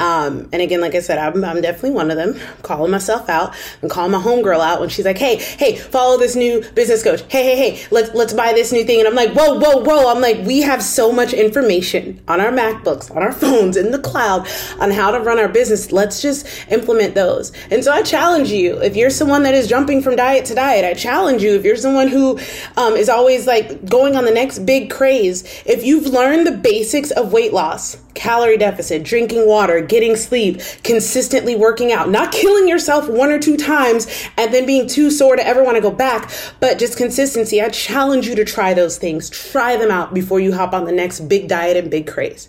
um, 0.00 0.48
and 0.52 0.62
again, 0.62 0.80
like 0.80 0.94
I 0.94 1.00
said, 1.00 1.18
I'm, 1.18 1.44
I'm 1.44 1.60
definitely 1.60 1.90
one 1.90 2.10
of 2.10 2.16
them, 2.16 2.34
calling 2.62 2.90
myself 2.90 3.28
out 3.28 3.54
and 3.82 3.90
calling 3.90 4.12
my 4.12 4.18
homegirl 4.18 4.60
out 4.60 4.80
when 4.80 4.88
she's 4.88 5.04
like, 5.04 5.18
hey, 5.18 5.36
hey, 5.36 5.76
follow 5.76 6.18
this 6.18 6.34
new 6.34 6.62
business 6.72 7.02
coach. 7.04 7.22
Hey, 7.28 7.44
hey, 7.44 7.70
hey, 7.70 7.86
let's, 7.90 8.14
let's 8.14 8.32
buy 8.32 8.54
this 8.54 8.72
new 8.72 8.82
thing. 8.82 9.00
And 9.00 9.06
I'm 9.06 9.14
like, 9.14 9.32
whoa, 9.32 9.58
whoa, 9.58 9.82
whoa. 9.82 10.10
I'm 10.10 10.22
like, 10.22 10.38
we 10.46 10.62
have 10.62 10.82
so 10.82 11.12
much 11.12 11.34
information 11.34 12.18
on 12.28 12.40
our 12.40 12.50
MacBooks, 12.50 13.14
on 13.14 13.22
our 13.22 13.32
phones, 13.32 13.76
in 13.76 13.90
the 13.90 13.98
cloud 13.98 14.48
on 14.78 14.90
how 14.90 15.10
to 15.10 15.20
run 15.20 15.38
our 15.38 15.48
business. 15.48 15.92
Let's 15.92 16.22
just 16.22 16.46
implement 16.70 17.14
those. 17.14 17.52
And 17.70 17.84
so 17.84 17.92
I 17.92 18.02
challenge 18.02 18.50
you, 18.50 18.80
if 18.80 18.96
you're 18.96 19.10
someone 19.10 19.42
that 19.42 19.52
is 19.52 19.68
jumping 19.68 20.00
from 20.00 20.16
diet 20.16 20.46
to 20.46 20.54
diet, 20.54 20.84
I 20.84 20.94
challenge 20.94 21.42
you, 21.42 21.54
if 21.56 21.64
you're 21.64 21.76
someone 21.76 22.08
who 22.08 22.38
um, 22.78 22.94
is 22.94 23.10
always 23.10 23.46
like 23.46 23.84
going 23.84 24.16
on 24.16 24.24
the 24.24 24.30
next 24.30 24.60
big 24.60 24.90
craze, 24.90 25.44
if 25.66 25.84
you've 25.84 26.06
learned 26.06 26.46
the 26.46 26.52
basics 26.52 27.10
of 27.10 27.32
weight 27.32 27.52
loss, 27.52 27.98
calorie 28.14 28.56
deficit, 28.56 29.02
drinking 29.02 29.46
water, 29.46 29.80
getting 29.90 30.16
sleep, 30.16 30.62
consistently 30.82 31.54
working 31.54 31.92
out, 31.92 32.08
not 32.08 32.32
killing 32.32 32.68
yourself 32.68 33.08
one 33.08 33.30
or 33.30 33.38
two 33.38 33.56
times 33.56 34.06
and 34.38 34.54
then 34.54 34.64
being 34.64 34.88
too 34.88 35.10
sore 35.10 35.36
to 35.36 35.46
ever 35.46 35.62
want 35.62 35.76
to 35.76 35.82
go 35.82 35.90
back, 35.90 36.30
but 36.60 36.78
just 36.78 36.96
consistency. 36.96 37.60
I 37.60 37.68
challenge 37.68 38.26
you 38.26 38.34
to 38.36 38.44
try 38.44 38.72
those 38.72 38.96
things. 38.96 39.28
Try 39.28 39.76
them 39.76 39.90
out 39.90 40.14
before 40.14 40.40
you 40.40 40.54
hop 40.54 40.72
on 40.72 40.84
the 40.84 40.92
next 40.92 41.20
big 41.28 41.48
diet 41.48 41.76
and 41.76 41.90
big 41.90 42.06
craze. 42.06 42.48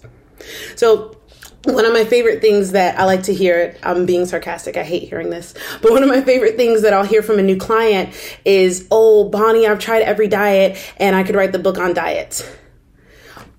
So, 0.76 1.18
one 1.66 1.86
of 1.86 1.94
my 1.94 2.06
favorite 2.06 2.42
things 2.42 2.72
that 2.72 3.00
I 3.00 3.06
like 3.06 3.24
to 3.24 3.34
hear, 3.36 3.78
I'm 3.84 4.08
being 4.08 4.26
sarcastic, 4.26 4.78
I 4.78 4.84
hate 4.84 5.08
hearing 5.08 5.30
this, 5.30 5.54
but 5.84 5.92
one 5.92 6.02
of 6.02 6.10
my 6.10 6.22
favorite 6.22 6.56
things 6.58 6.82
that 6.82 6.92
I'll 6.92 7.06
hear 7.06 7.22
from 7.22 7.38
a 7.38 7.44
new 7.44 7.58
client 7.58 8.16
is, 8.46 8.88
Oh, 8.90 9.30
Bonnie, 9.30 9.68
I've 9.68 9.78
tried 9.78 10.02
every 10.02 10.28
diet 10.28 10.80
and 10.98 11.16
I 11.16 11.22
could 11.22 11.36
write 11.36 11.52
the 11.52 11.60
book 11.60 11.78
on 11.78 11.94
diets 11.94 12.44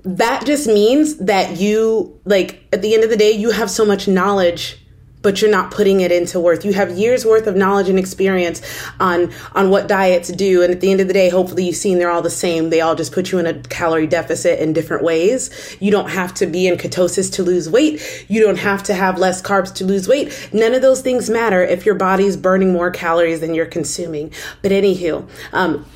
that 0.05 0.45
just 0.45 0.67
means 0.67 1.17
that 1.19 1.59
you 1.59 2.19
like 2.25 2.65
at 2.73 2.83
the 2.83 2.95
end 2.95 3.05
of 3.05 3.11
the 3.11 3.17
day 3.17 3.31
you 3.31 3.51
have 3.51 3.71
so 3.71 3.85
much 3.85 4.09
knowledge 4.09 4.83
but 5.23 5.41
you're 5.41 5.51
not 5.51 5.71
putting 5.71 6.01
it 6.01 6.13
into 6.13 6.39
worth. 6.41 6.65
You 6.65 6.73
have 6.73 6.91
years 6.99 7.25
worth 7.25 7.47
of 7.47 7.57
knowledge 7.57 7.89
and 7.89 7.99
experience 7.99 8.61
on 9.01 9.33
on 9.55 9.71
what 9.71 9.89
diets 9.89 10.31
do. 10.33 10.63
And 10.63 10.73
at 10.73 10.81
the 10.81 10.91
end 10.91 11.01
of 11.01 11.09
the 11.09 11.15
day 11.15 11.31
hopefully 11.31 11.67
you've 11.67 11.77
seen 11.77 11.99
they're 11.99 12.11
all 12.11 12.23
the 12.23 12.31
same. 12.31 12.71
They 12.71 12.81
all 12.81 12.95
just 12.95 13.13
put 13.13 13.33
you 13.33 13.39
in 13.39 13.47
a 13.47 13.55
calorie 13.55 14.07
deficit 14.07 14.59
in 14.59 14.73
different 14.73 15.05
ways. 15.05 15.77
You 15.81 15.91
don't 15.91 16.11
have 16.11 16.35
to 16.35 16.47
be 16.47 16.67
in 16.67 16.77
ketosis 16.77 17.33
to 17.35 17.43
lose 17.43 17.71
weight. 17.71 18.27
You 18.29 18.43
don't 18.43 18.59
have 18.59 18.83
to 18.85 18.95
have 18.95 19.19
less 19.19 19.41
carbs 19.41 19.73
to 19.77 19.85
lose 19.85 20.09
weight. 20.09 20.51
None 20.53 20.75
of 20.75 20.83
those 20.83 21.01
things 21.01 21.31
matter 21.31 21.63
if 21.63 21.87
your 21.87 21.95
body's 21.95 22.37
burning 22.37 22.73
more 22.73 22.91
calories 22.91 23.41
than 23.41 23.55
you're 23.55 23.67
consuming. 23.67 24.33
But 24.61 24.73
anywho 24.73 25.29
um, 25.53 25.87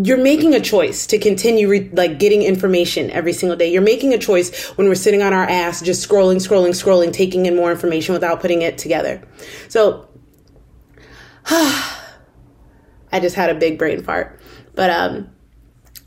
you're 0.00 0.22
making 0.22 0.54
a 0.54 0.60
choice 0.60 1.06
to 1.06 1.18
continue 1.18 1.68
re- 1.68 1.90
like 1.92 2.18
getting 2.18 2.42
information 2.42 3.10
every 3.10 3.32
single 3.32 3.56
day. 3.56 3.70
You're 3.70 3.82
making 3.82 4.14
a 4.14 4.18
choice 4.18 4.68
when 4.70 4.88
we're 4.88 4.94
sitting 4.94 5.22
on 5.22 5.32
our 5.32 5.44
ass, 5.44 5.82
just 5.82 6.08
scrolling, 6.08 6.36
scrolling, 6.36 6.70
scrolling, 6.70 7.12
taking 7.12 7.46
in 7.46 7.56
more 7.56 7.70
information 7.70 8.14
without 8.14 8.40
putting 8.40 8.62
it 8.62 8.78
together. 8.78 9.22
So, 9.68 10.08
I 11.46 13.20
just 13.20 13.36
had 13.36 13.50
a 13.50 13.54
big 13.54 13.78
brain 13.78 14.02
fart, 14.02 14.40
but 14.74 14.88
um, 14.88 15.30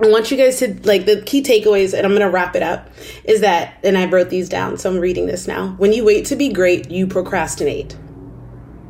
I 0.02 0.08
want 0.08 0.32
you 0.32 0.38
guys 0.38 0.58
to 0.60 0.74
like 0.84 1.06
the 1.06 1.22
key 1.22 1.44
takeaways, 1.44 1.94
and 1.94 2.06
I'm 2.06 2.14
gonna 2.14 2.30
wrap 2.30 2.56
it 2.56 2.64
up. 2.64 2.90
Is 3.24 3.42
that, 3.42 3.78
and 3.84 3.98
I 3.98 4.06
wrote 4.06 4.30
these 4.30 4.50
down, 4.50 4.78
so 4.78 4.90
I'm 4.90 5.00
reading 5.00 5.28
this 5.28 5.48
now. 5.48 5.76
When 5.78 5.94
you 5.94 6.04
wait 6.04 6.26
to 6.28 6.36
be 6.36 6.52
great, 6.52 6.90
you 6.90 7.06
procrastinate. 7.06 7.96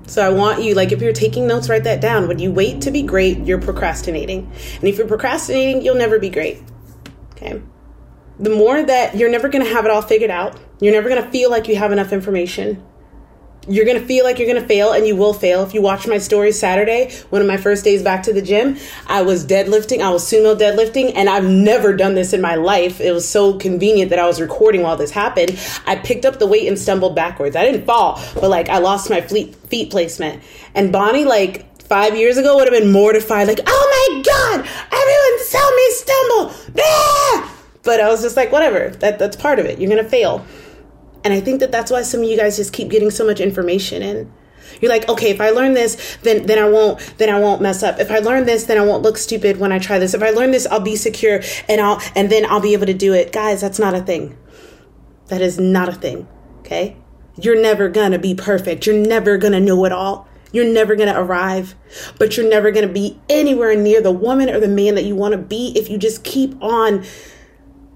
So 0.08 0.26
I 0.26 0.30
want 0.30 0.64
you, 0.64 0.76
like, 0.76 0.92
if 0.92 1.02
you're 1.02 1.14
taking 1.14 1.48
notes, 1.48 1.68
write 1.70 1.84
that 1.86 2.02
down. 2.02 2.28
When 2.28 2.40
you 2.40 2.52
wait 2.52 2.82
to 2.82 2.92
be 2.92 3.02
great, 3.02 3.40
you're 3.40 3.62
procrastinating. 3.62 4.52
And 4.76 4.84
if 4.84 4.98
you're 4.98 5.08
procrastinating, 5.08 5.82
you'll 5.82 5.96
never 5.96 6.20
be 6.20 6.30
great. 6.30 6.62
Okay. 7.32 7.62
The 8.40 8.50
more 8.50 8.84
that 8.84 9.16
you're 9.16 9.32
never 9.32 9.50
going 9.50 9.64
to 9.64 9.72
have 9.72 9.86
it 9.86 9.92
all 9.92 10.02
figured 10.02 10.32
out, 10.32 10.60
you're 10.80 10.94
never 10.94 11.10
going 11.10 11.24
to 11.24 11.30
feel 11.32 11.50
like 11.50 11.68
you 11.68 11.76
have 11.78 11.92
enough 11.92 12.12
information 12.12 12.84
you're 13.68 13.86
gonna 13.86 14.00
feel 14.06 14.24
like 14.24 14.38
you're 14.38 14.48
gonna 14.48 14.66
fail 14.66 14.92
and 14.92 15.08
you 15.08 15.16
will 15.16 15.34
fail. 15.34 15.64
If 15.64 15.74
you 15.74 15.82
watch 15.82 16.08
my 16.08 16.18
story 16.18 16.52
saturday 16.52 17.12
one 17.30 17.42
of 17.42 17.48
my 17.48 17.58
first 17.58 17.84
days 17.84 18.04
back 18.04 18.24
to 18.24 18.34
the 18.34 18.42
gym 18.42 18.78
i 19.08 19.22
was 19.22 19.46
deadlifting 19.46 20.02
i 20.02 20.10
was 20.10 20.24
sumo 20.24 20.58
deadlifting 20.58 21.12
and 21.16 21.30
i've 21.30 21.46
never 21.46 21.96
done 21.96 22.16
this 22.16 22.34
in 22.34 22.42
my 22.42 22.56
life. 22.56 23.02
It 23.02 23.12
was 23.12 23.28
so 23.28 23.58
convenient 23.58 24.10
that 24.10 24.20
i 24.20 24.26
was 24.26 24.40
recording 24.40 24.82
while 24.82 24.98
this 24.98 25.12
happened. 25.12 25.60
I 25.86 25.96
picked 25.96 26.26
up 26.26 26.40
the 26.40 26.48
weight 26.48 26.68
and 26.68 26.78
stumbled 26.78 27.16
backwards. 27.16 27.56
I 27.56 27.66
didn't 27.66 27.86
fall 27.86 28.22
but 28.36 28.50
like 28.50 28.70
i 28.70 28.78
lost 28.78 29.10
my 29.10 29.22
feet, 29.22 29.56
feet 29.56 29.92
placement. 29.92 30.44
And 30.74 30.92
bonnie 30.92 31.26
like 31.26 31.66
five 31.84 32.18
years 32.18 32.38
ago 32.38 32.56
would 32.56 32.72
have 32.72 32.80
been 32.80 32.92
mortified 32.92 33.48
like 33.48 33.60
oh 33.66 34.12
my 34.14 34.22
god 34.22 34.60
everyone 34.92 35.46
saw 35.46 35.76
me 35.76 35.92
stumble. 35.92 36.56
Ah! 36.80 37.52
but 37.84 38.02
i 38.02 38.10
was 38.10 38.24
just 38.24 38.36
like 38.36 38.52
whatever 38.52 38.90
that, 39.00 39.20
that's 39.20 39.36
part 39.36 39.60
of 39.60 39.66
it. 39.66 39.80
You're 39.80 39.90
gonna 39.90 40.08
fail 40.08 40.46
and 41.26 41.34
I 41.34 41.42
think 41.42 41.60
that 41.60 41.72
that's 41.72 41.92
why 41.92 42.04
some 42.04 42.22
of 42.22 42.30
you 42.30 42.38
guys 42.38 42.56
just 42.56 42.72
keep 42.72 42.90
getting 42.90 43.10
so 43.10 43.26
much 43.26 43.40
information 43.40 44.04
in. 44.04 44.32
You're 44.80 44.92
like, 44.92 45.10
okay, 45.10 45.32
if 45.32 45.42
I 45.42 45.50
learn 45.50 45.74
this, 45.74 46.18
then 46.22 46.46
then 46.46 46.60
I 46.60 46.70
won't 46.70 47.00
then 47.18 47.30
I 47.30 47.40
won't 47.40 47.62
mess 47.62 47.82
up. 47.82 48.00
If 48.00 48.12
I 48.12 48.20
learn 48.20 48.46
this, 48.46 48.66
then 48.66 48.78
I 48.78 48.86
won't 48.86 49.02
look 49.02 49.18
stupid 49.18 49.58
when 49.58 49.72
I 49.72 49.80
try 49.80 49.98
this. 49.98 50.14
If 50.14 50.22
I 50.22 50.30
learn 50.30 50.52
this, 50.52 50.68
I'll 50.68 50.80
be 50.80 50.96
secure 50.96 51.42
and 51.68 51.82
I'll 51.82 52.00
and 52.16 52.30
then 52.30 52.46
I'll 52.46 52.62
be 52.62 52.74
able 52.74 52.86
to 52.86 52.94
do 52.94 53.14
it. 53.14 53.32
Guys, 53.32 53.62
that's 53.62 53.80
not 53.80 53.96
a 53.96 54.02
thing. 54.02 54.38
That 55.28 55.42
is 55.42 55.60
not 55.60 55.90
a 55.90 55.94
thing. 55.94 56.28
Okay? 56.60 56.96
You're 57.42 57.60
never 57.60 57.90
gonna 57.90 58.20
be 58.20 58.36
perfect. 58.36 58.86
You're 58.86 58.96
never 58.96 59.38
gonna 59.38 59.60
know 59.60 59.84
it 59.86 59.92
all. 59.92 60.28
You're 60.52 60.72
never 60.72 60.96
going 60.96 61.12
to 61.12 61.20
arrive, 61.20 61.76
but 62.18 62.38
you're 62.38 62.50
never 62.50 62.72
going 62.72 62.88
to 62.88 62.94
be 62.94 63.20
anywhere 63.28 63.76
near 63.76 64.00
the 64.00 64.14
woman 64.14 64.50
or 64.50 64.58
the 64.62 64.70
man 64.70 64.96
that 64.96 65.04
you 65.04 65.14
want 65.14 65.34
to 65.34 65.38
be 65.38 65.74
if 65.76 65.90
you 65.90 65.98
just 65.98 66.24
keep 66.24 66.56
on 66.64 67.04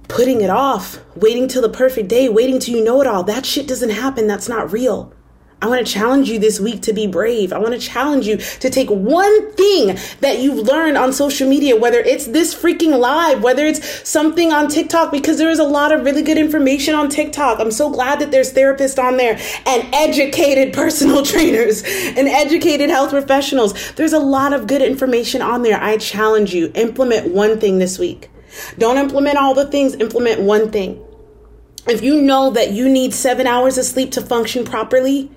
putting 0.10 0.42
it 0.42 0.50
off, 0.50 1.00
waiting 1.16 1.48
till 1.48 1.62
the 1.62 1.70
perfect 1.70 2.10
day, 2.10 2.28
waiting 2.28 2.60
till 2.60 2.76
you 2.76 2.84
know 2.84 3.00
it 3.00 3.08
all. 3.08 3.24
That 3.24 3.46
shit 3.46 3.68
doesn't 3.68 3.92
happen. 3.92 4.28
That's 4.28 4.50
not 4.50 4.74
real. 4.74 5.14
I 5.62 5.68
want 5.68 5.86
to 5.86 5.94
challenge 5.94 6.30
you 6.30 6.40
this 6.40 6.58
week 6.58 6.84
to 6.84 6.94
be 6.94 7.06
brave. 7.06 7.52
I 7.52 7.60
want 7.60 7.74
to 7.74 7.80
challenge 7.80 8.26
you 8.26 8.38
to 8.38 8.70
take 8.70 8.90
one 8.90 9.52
thing 9.54 9.98
that 10.22 10.40
you've 10.40 10.66
learned 10.66 10.98
on 10.98 11.12
social 11.12 11.50
media, 11.50 11.76
whether 11.76 12.00
it's 12.00 12.28
this 12.28 12.56
freaking 12.56 12.98
live, 12.98 13.44
whether 13.44 13.66
it's 13.66 14.08
something 14.08 14.54
on 14.54 14.70
TikTok, 14.70 15.12
because 15.12 15.38
there 15.38 15.50
is 15.50 15.60
a 15.60 15.66
lot 15.66 15.92
of 15.92 16.06
really 16.06 16.24
good 16.24 16.38
information 16.38 16.96
on 16.96 17.10
TikTok. 17.10 17.60
I'm 17.60 17.72
so 17.72 17.90
glad 17.90 18.20
that 18.20 18.32
there's 18.32 18.54
therapists 18.54 19.04
on 19.04 19.18
there 19.18 19.38
and 19.66 19.94
educated 19.94 20.74
personal 20.82 21.24
trainers 21.24 21.84
and 21.84 22.30
educated 22.30 22.90
health 22.90 23.10
professionals. 23.10 23.74
There's 23.94 24.14
a 24.14 24.20
lot 24.20 24.54
of 24.54 24.66
good 24.66 24.82
information 24.82 25.42
on 25.42 25.62
there. 25.64 25.80
I 25.80 25.98
challenge 25.98 26.54
you, 26.54 26.72
implement 26.74 27.34
one 27.34 27.60
thing 27.60 27.80
this 27.80 28.00
week. 28.00 28.30
Don't 28.78 28.98
implement 28.98 29.38
all 29.38 29.54
the 29.54 29.66
things, 29.66 29.96
implement 29.96 30.42
one 30.42 30.72
thing. 30.72 31.04
If 31.88 32.02
you 32.02 32.22
know 32.22 32.52
that 32.52 32.72
you 32.72 32.88
need 32.90 33.14
seven 33.14 33.48
hours 33.48 33.78
of 33.78 33.86
sleep 33.86 34.12
to 34.12 34.22
function 34.22 34.64
properly, 34.64 35.32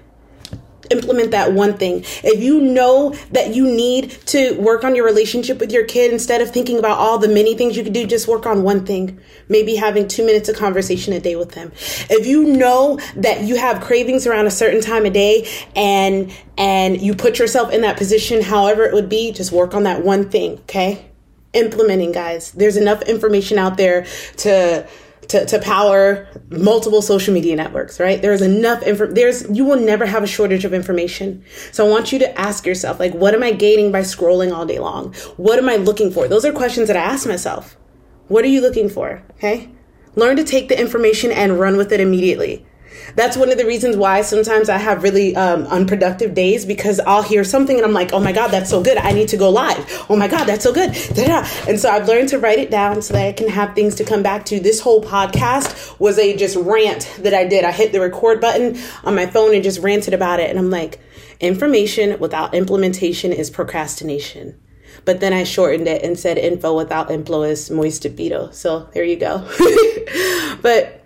implement 0.92 1.30
that 1.30 1.52
one 1.52 1.76
thing. 1.76 2.04
If 2.22 2.42
you 2.42 2.60
know 2.60 3.14
that 3.30 3.54
you 3.54 3.64
need 3.64 4.10
to 4.26 4.52
work 4.58 4.84
on 4.84 4.94
your 4.94 5.04
relationship 5.04 5.58
with 5.58 5.72
your 5.72 5.84
kid 5.84 6.12
instead 6.12 6.40
of 6.40 6.50
thinking 6.50 6.78
about 6.78 6.98
all 6.98 7.18
the 7.18 7.28
many 7.28 7.54
things 7.54 7.76
you 7.76 7.82
could 7.82 7.92
do, 7.92 8.06
just 8.06 8.28
work 8.28 8.46
on 8.46 8.62
one 8.62 8.84
thing. 8.84 9.18
Maybe 9.48 9.76
having 9.76 10.06
two 10.06 10.24
minutes 10.24 10.48
of 10.48 10.56
conversation 10.56 11.12
a 11.12 11.20
day 11.20 11.36
with 11.36 11.52
them. 11.52 11.72
If 12.10 12.26
you 12.26 12.44
know 12.44 12.98
that 13.16 13.42
you 13.42 13.56
have 13.56 13.80
cravings 13.80 14.26
around 14.26 14.46
a 14.46 14.50
certain 14.50 14.80
time 14.80 15.06
of 15.06 15.12
day 15.12 15.48
and 15.74 16.32
and 16.58 17.00
you 17.00 17.14
put 17.14 17.38
yourself 17.38 17.72
in 17.72 17.80
that 17.82 17.96
position, 17.96 18.42
however 18.42 18.84
it 18.84 18.92
would 18.92 19.08
be, 19.08 19.32
just 19.32 19.52
work 19.52 19.74
on 19.74 19.84
that 19.84 20.04
one 20.04 20.28
thing, 20.28 20.58
okay? 20.60 21.11
Implementing, 21.52 22.12
guys. 22.12 22.52
There's 22.52 22.76
enough 22.76 23.02
information 23.02 23.58
out 23.58 23.76
there 23.76 24.06
to 24.38 24.86
to, 25.28 25.46
to 25.46 25.58
power 25.60 26.28
multiple 26.50 27.00
social 27.00 27.32
media 27.32 27.56
networks, 27.56 27.98
right? 27.98 28.20
There's 28.20 28.42
enough 28.42 28.82
info. 28.82 29.06
There's, 29.06 29.48
you 29.48 29.64
will 29.64 29.80
never 29.80 30.04
have 30.04 30.22
a 30.22 30.26
shortage 30.26 30.64
of 30.64 30.74
information. 30.74 31.44
So 31.70 31.86
I 31.86 31.90
want 31.90 32.12
you 32.12 32.18
to 32.18 32.38
ask 32.38 32.66
yourself, 32.66 33.00
like, 33.00 33.14
what 33.14 33.32
am 33.32 33.42
I 33.42 33.52
gaining 33.52 33.92
by 33.92 34.00
scrolling 34.00 34.52
all 34.52 34.66
day 34.66 34.78
long? 34.78 35.14
What 35.36 35.58
am 35.58 35.68
I 35.68 35.76
looking 35.76 36.10
for? 36.10 36.28
Those 36.28 36.44
are 36.44 36.52
questions 36.52 36.88
that 36.88 36.96
I 36.96 37.00
ask 37.00 37.26
myself. 37.26 37.78
What 38.28 38.44
are 38.44 38.48
you 38.48 38.60
looking 38.60 38.88
for? 38.88 39.22
Okay. 39.32 39.70
Learn 40.16 40.36
to 40.36 40.44
take 40.44 40.68
the 40.68 40.78
information 40.78 41.30
and 41.30 41.58
run 41.58 41.76
with 41.76 41.92
it 41.92 42.00
immediately. 42.00 42.66
That's 43.14 43.36
one 43.36 43.50
of 43.50 43.58
the 43.58 43.66
reasons 43.66 43.96
why 43.96 44.22
sometimes 44.22 44.68
I 44.68 44.78
have 44.78 45.02
really 45.02 45.36
um, 45.36 45.64
unproductive 45.66 46.34
days 46.34 46.64
because 46.64 47.00
I'll 47.00 47.22
hear 47.22 47.44
something 47.44 47.76
and 47.76 47.84
I'm 47.84 47.92
like, 47.92 48.12
oh 48.12 48.20
my 48.20 48.32
God, 48.32 48.48
that's 48.48 48.70
so 48.70 48.82
good. 48.82 48.96
I 48.98 49.12
need 49.12 49.28
to 49.28 49.36
go 49.36 49.50
live. 49.50 50.06
Oh 50.08 50.16
my 50.16 50.28
God, 50.28 50.44
that's 50.44 50.64
so 50.64 50.72
good. 50.72 50.92
Da-da. 51.14 51.46
And 51.68 51.78
so 51.78 51.90
I've 51.90 52.08
learned 52.08 52.28
to 52.30 52.38
write 52.38 52.58
it 52.58 52.70
down 52.70 53.02
so 53.02 53.14
that 53.14 53.26
I 53.26 53.32
can 53.32 53.48
have 53.48 53.74
things 53.74 53.94
to 53.96 54.04
come 54.04 54.22
back 54.22 54.44
to. 54.46 54.60
This 54.60 54.80
whole 54.80 55.02
podcast 55.02 55.98
was 55.98 56.18
a 56.18 56.36
just 56.36 56.56
rant 56.56 57.10
that 57.18 57.34
I 57.34 57.46
did. 57.46 57.64
I 57.64 57.72
hit 57.72 57.92
the 57.92 58.00
record 58.00 58.40
button 58.40 58.78
on 59.04 59.14
my 59.14 59.26
phone 59.26 59.54
and 59.54 59.62
just 59.62 59.80
ranted 59.80 60.14
about 60.14 60.40
it. 60.40 60.50
And 60.50 60.58
I'm 60.58 60.70
like, 60.70 61.00
information 61.40 62.18
without 62.20 62.54
implementation 62.54 63.32
is 63.32 63.50
procrastination. 63.50 64.58
But 65.04 65.20
then 65.20 65.32
I 65.32 65.44
shortened 65.44 65.88
it 65.88 66.02
and 66.02 66.18
said 66.18 66.38
info 66.38 66.76
without 66.76 67.08
implo 67.08 67.48
is 67.48 67.70
estúpido. 67.70 68.52
So 68.54 68.88
there 68.92 69.04
you 69.04 69.16
go. 69.16 69.38
but 70.62 71.01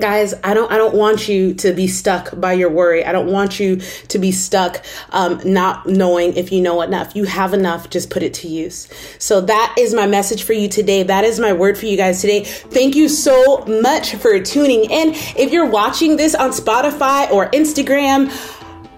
guys 0.00 0.34
i 0.44 0.52
don't 0.52 0.70
i 0.70 0.76
don't 0.76 0.94
want 0.94 1.28
you 1.28 1.54
to 1.54 1.72
be 1.72 1.86
stuck 1.86 2.38
by 2.38 2.52
your 2.52 2.70
worry. 2.70 3.04
I 3.04 3.12
don't 3.12 3.30
want 3.30 3.60
you 3.60 3.76
to 4.08 4.18
be 4.18 4.32
stuck 4.32 4.84
um, 5.10 5.40
not 5.44 5.86
knowing 5.86 6.36
if 6.36 6.52
you 6.52 6.60
know 6.60 6.82
enough. 6.82 7.14
You 7.14 7.24
have 7.24 7.54
enough 7.54 7.90
just 7.90 8.10
put 8.10 8.22
it 8.22 8.34
to 8.34 8.48
use. 8.48 8.88
So 9.18 9.40
that 9.42 9.74
is 9.78 9.94
my 9.94 10.06
message 10.06 10.42
for 10.42 10.52
you 10.52 10.68
today. 10.68 11.02
That 11.02 11.24
is 11.24 11.40
my 11.40 11.52
word 11.52 11.78
for 11.78 11.86
you 11.86 11.96
guys 11.96 12.20
today. 12.20 12.44
Thank 12.44 12.94
you 12.94 13.08
so 13.08 13.64
much 13.66 14.14
for 14.16 14.38
tuning 14.40 14.84
in. 14.90 15.10
If 15.36 15.52
you're 15.52 15.70
watching 15.70 16.16
this 16.16 16.34
on 16.34 16.50
spotify 16.50 17.30
or 17.30 17.50
instagram 17.50 18.30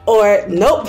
or 0.06 0.46
nope 0.48 0.88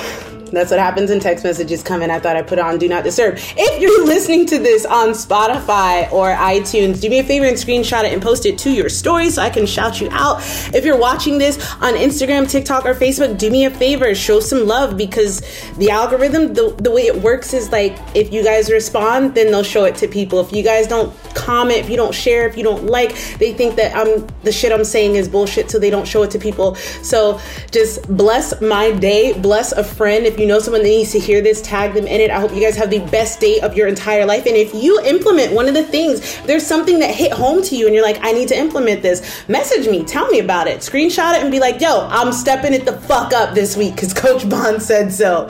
that's 0.52 0.72
what 0.72 0.80
happens 0.80 1.12
in 1.12 1.20
text 1.20 1.44
messages 1.44 1.82
come 1.84 2.02
in. 2.02 2.12
I 2.12 2.20
thought 2.20 2.36
I 2.36 2.42
put 2.42 2.60
on 2.60 2.78
Do 2.78 2.88
Not 2.88 3.04
Disturb. 3.04 3.36
If 3.38 3.82
you're 3.82 4.06
listening 4.12 4.46
to 4.48 4.60
this 4.60 4.86
on 4.86 5.10
Spotify 5.10 6.12
or 6.12 6.34
iTunes, 6.34 7.02
do 7.02 7.10
me 7.10 7.20
a 7.20 7.24
favor 7.24 7.46
and 7.46 7.58
screenshot 7.58 8.04
it 8.04 8.14
and 8.14 8.22
post 8.22 8.46
it 8.46 8.58
to 8.60 8.72
your 8.72 8.90
story 8.90 9.30
so 9.30 9.42
I 9.42 9.50
can 9.50 9.66
shout 9.66 10.02
you 10.02 10.10
out. 10.12 10.42
If 10.74 10.84
you're 10.84 10.98
watching 10.98 11.38
this 11.38 11.58
on 11.76 11.94
Instagram, 11.94 12.50
TikTok, 12.50 12.86
or 12.86 12.94
Facebook, 12.94 13.38
do 13.38 13.50
me 13.50 13.66
a 13.66 13.72
favor, 13.72 14.14
show 14.14 14.40
some 14.40 14.68
love 14.68 14.98
because 14.98 15.42
the 15.78 15.90
algorithm, 15.90 16.54
the, 16.54 16.76
the 16.80 16.92
way 16.92 17.04
it 17.04 17.22
works 17.22 17.54
is 17.54 17.72
like 17.72 17.98
if 18.14 18.34
you 18.34 18.44
guys 18.44 18.70
respond, 18.70 19.36
then 19.36 19.48
they'll 19.48 19.64
show 19.64 19.86
it 19.86 19.96
to 19.96 20.08
people. 20.08 20.40
If 20.42 20.52
you 20.52 20.64
guys 20.64 20.88
don't 20.88 21.16
comment, 21.34 21.80
if 21.80 21.90
you 21.90 21.96
don't 21.96 22.14
share, 22.14 22.48
if 22.48 22.58
you 22.58 22.64
don't 22.64 22.86
like, 22.86 23.16
they 23.40 23.54
think 23.54 23.76
that 23.76 23.96
I'm 23.96 24.28
the 24.44 24.52
shit 24.52 24.72
I'm 24.72 24.84
saying 24.84 25.16
is 25.16 25.30
bullshit, 25.30 25.72
so 25.72 25.80
they 25.80 25.90
don't 25.90 26.08
show 26.08 26.24
it 26.24 26.32
to 26.32 26.40
people. 26.40 26.76
So 26.76 27.40
just 27.72 28.06
bless 28.16 28.60
my 28.62 28.92
day, 28.92 29.34
bless 29.40 29.72
a 29.72 29.84
friend. 29.84 30.26
If 30.26 30.40
you 30.42 30.48
know 30.48 30.58
someone 30.60 30.82
that 30.82 30.90
needs 30.90 31.12
to 31.12 31.20
hear 31.20 31.40
this, 31.42 31.62
tag 31.62 31.94
them 31.94 32.08
in 32.08 32.20
it. 32.20 32.32
I 32.32 32.40
hope 32.40 32.52
you 32.52 32.60
guys 32.60 32.76
have 32.76 32.90
the 32.90 33.00
best 33.12 33.40
day 33.40 33.60
of 33.60 33.78
your 33.78 33.88
entire 33.88 34.26
life. 34.26 34.48
And 34.48 34.56
if 34.56 34.74
you 34.74 35.00
implement 35.02 35.54
one 35.54 35.68
of 35.68 35.76
the 35.76 35.84
things, 35.84 36.42
there's 36.48 36.66
something 36.66 36.98
that 37.00 37.14
hit 37.14 37.32
home 37.32 37.62
to 37.64 37.76
you 37.76 37.86
and 37.86 37.94
you're 37.94 38.04
like, 38.04 38.18
I 38.22 38.32
need 38.32 38.48
to 38.48 38.58
implement 38.58 39.04
this, 39.04 39.48
message 39.48 39.88
me, 39.88 40.04
tell 40.04 40.28
me 40.30 40.40
about 40.40 40.68
it, 40.68 40.80
screenshot 40.80 41.36
it 41.36 41.44
and 41.44 41.52
be 41.52 41.60
like, 41.60 41.80
yo, 41.80 42.08
I'm 42.10 42.34
stepping 42.34 42.74
it 42.74 42.86
the 42.86 43.00
fuck 43.02 43.34
up 43.34 43.54
this 43.54 43.78
week 43.78 43.94
because 43.96 44.14
Coach 44.16 44.50
Bons 44.50 44.84
said 44.84 45.14
so. 45.14 45.50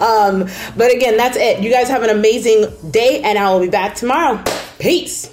Um, 0.00 0.48
but 0.76 0.92
again, 0.92 1.16
that's 1.16 1.36
it. 1.36 1.62
You 1.62 1.70
guys 1.70 1.88
have 1.88 2.02
an 2.02 2.10
amazing 2.10 2.66
day 2.90 3.22
and 3.22 3.38
I 3.38 3.52
will 3.52 3.60
be 3.60 3.68
back 3.68 3.94
tomorrow. 3.94 4.42
Peace. 4.80 5.30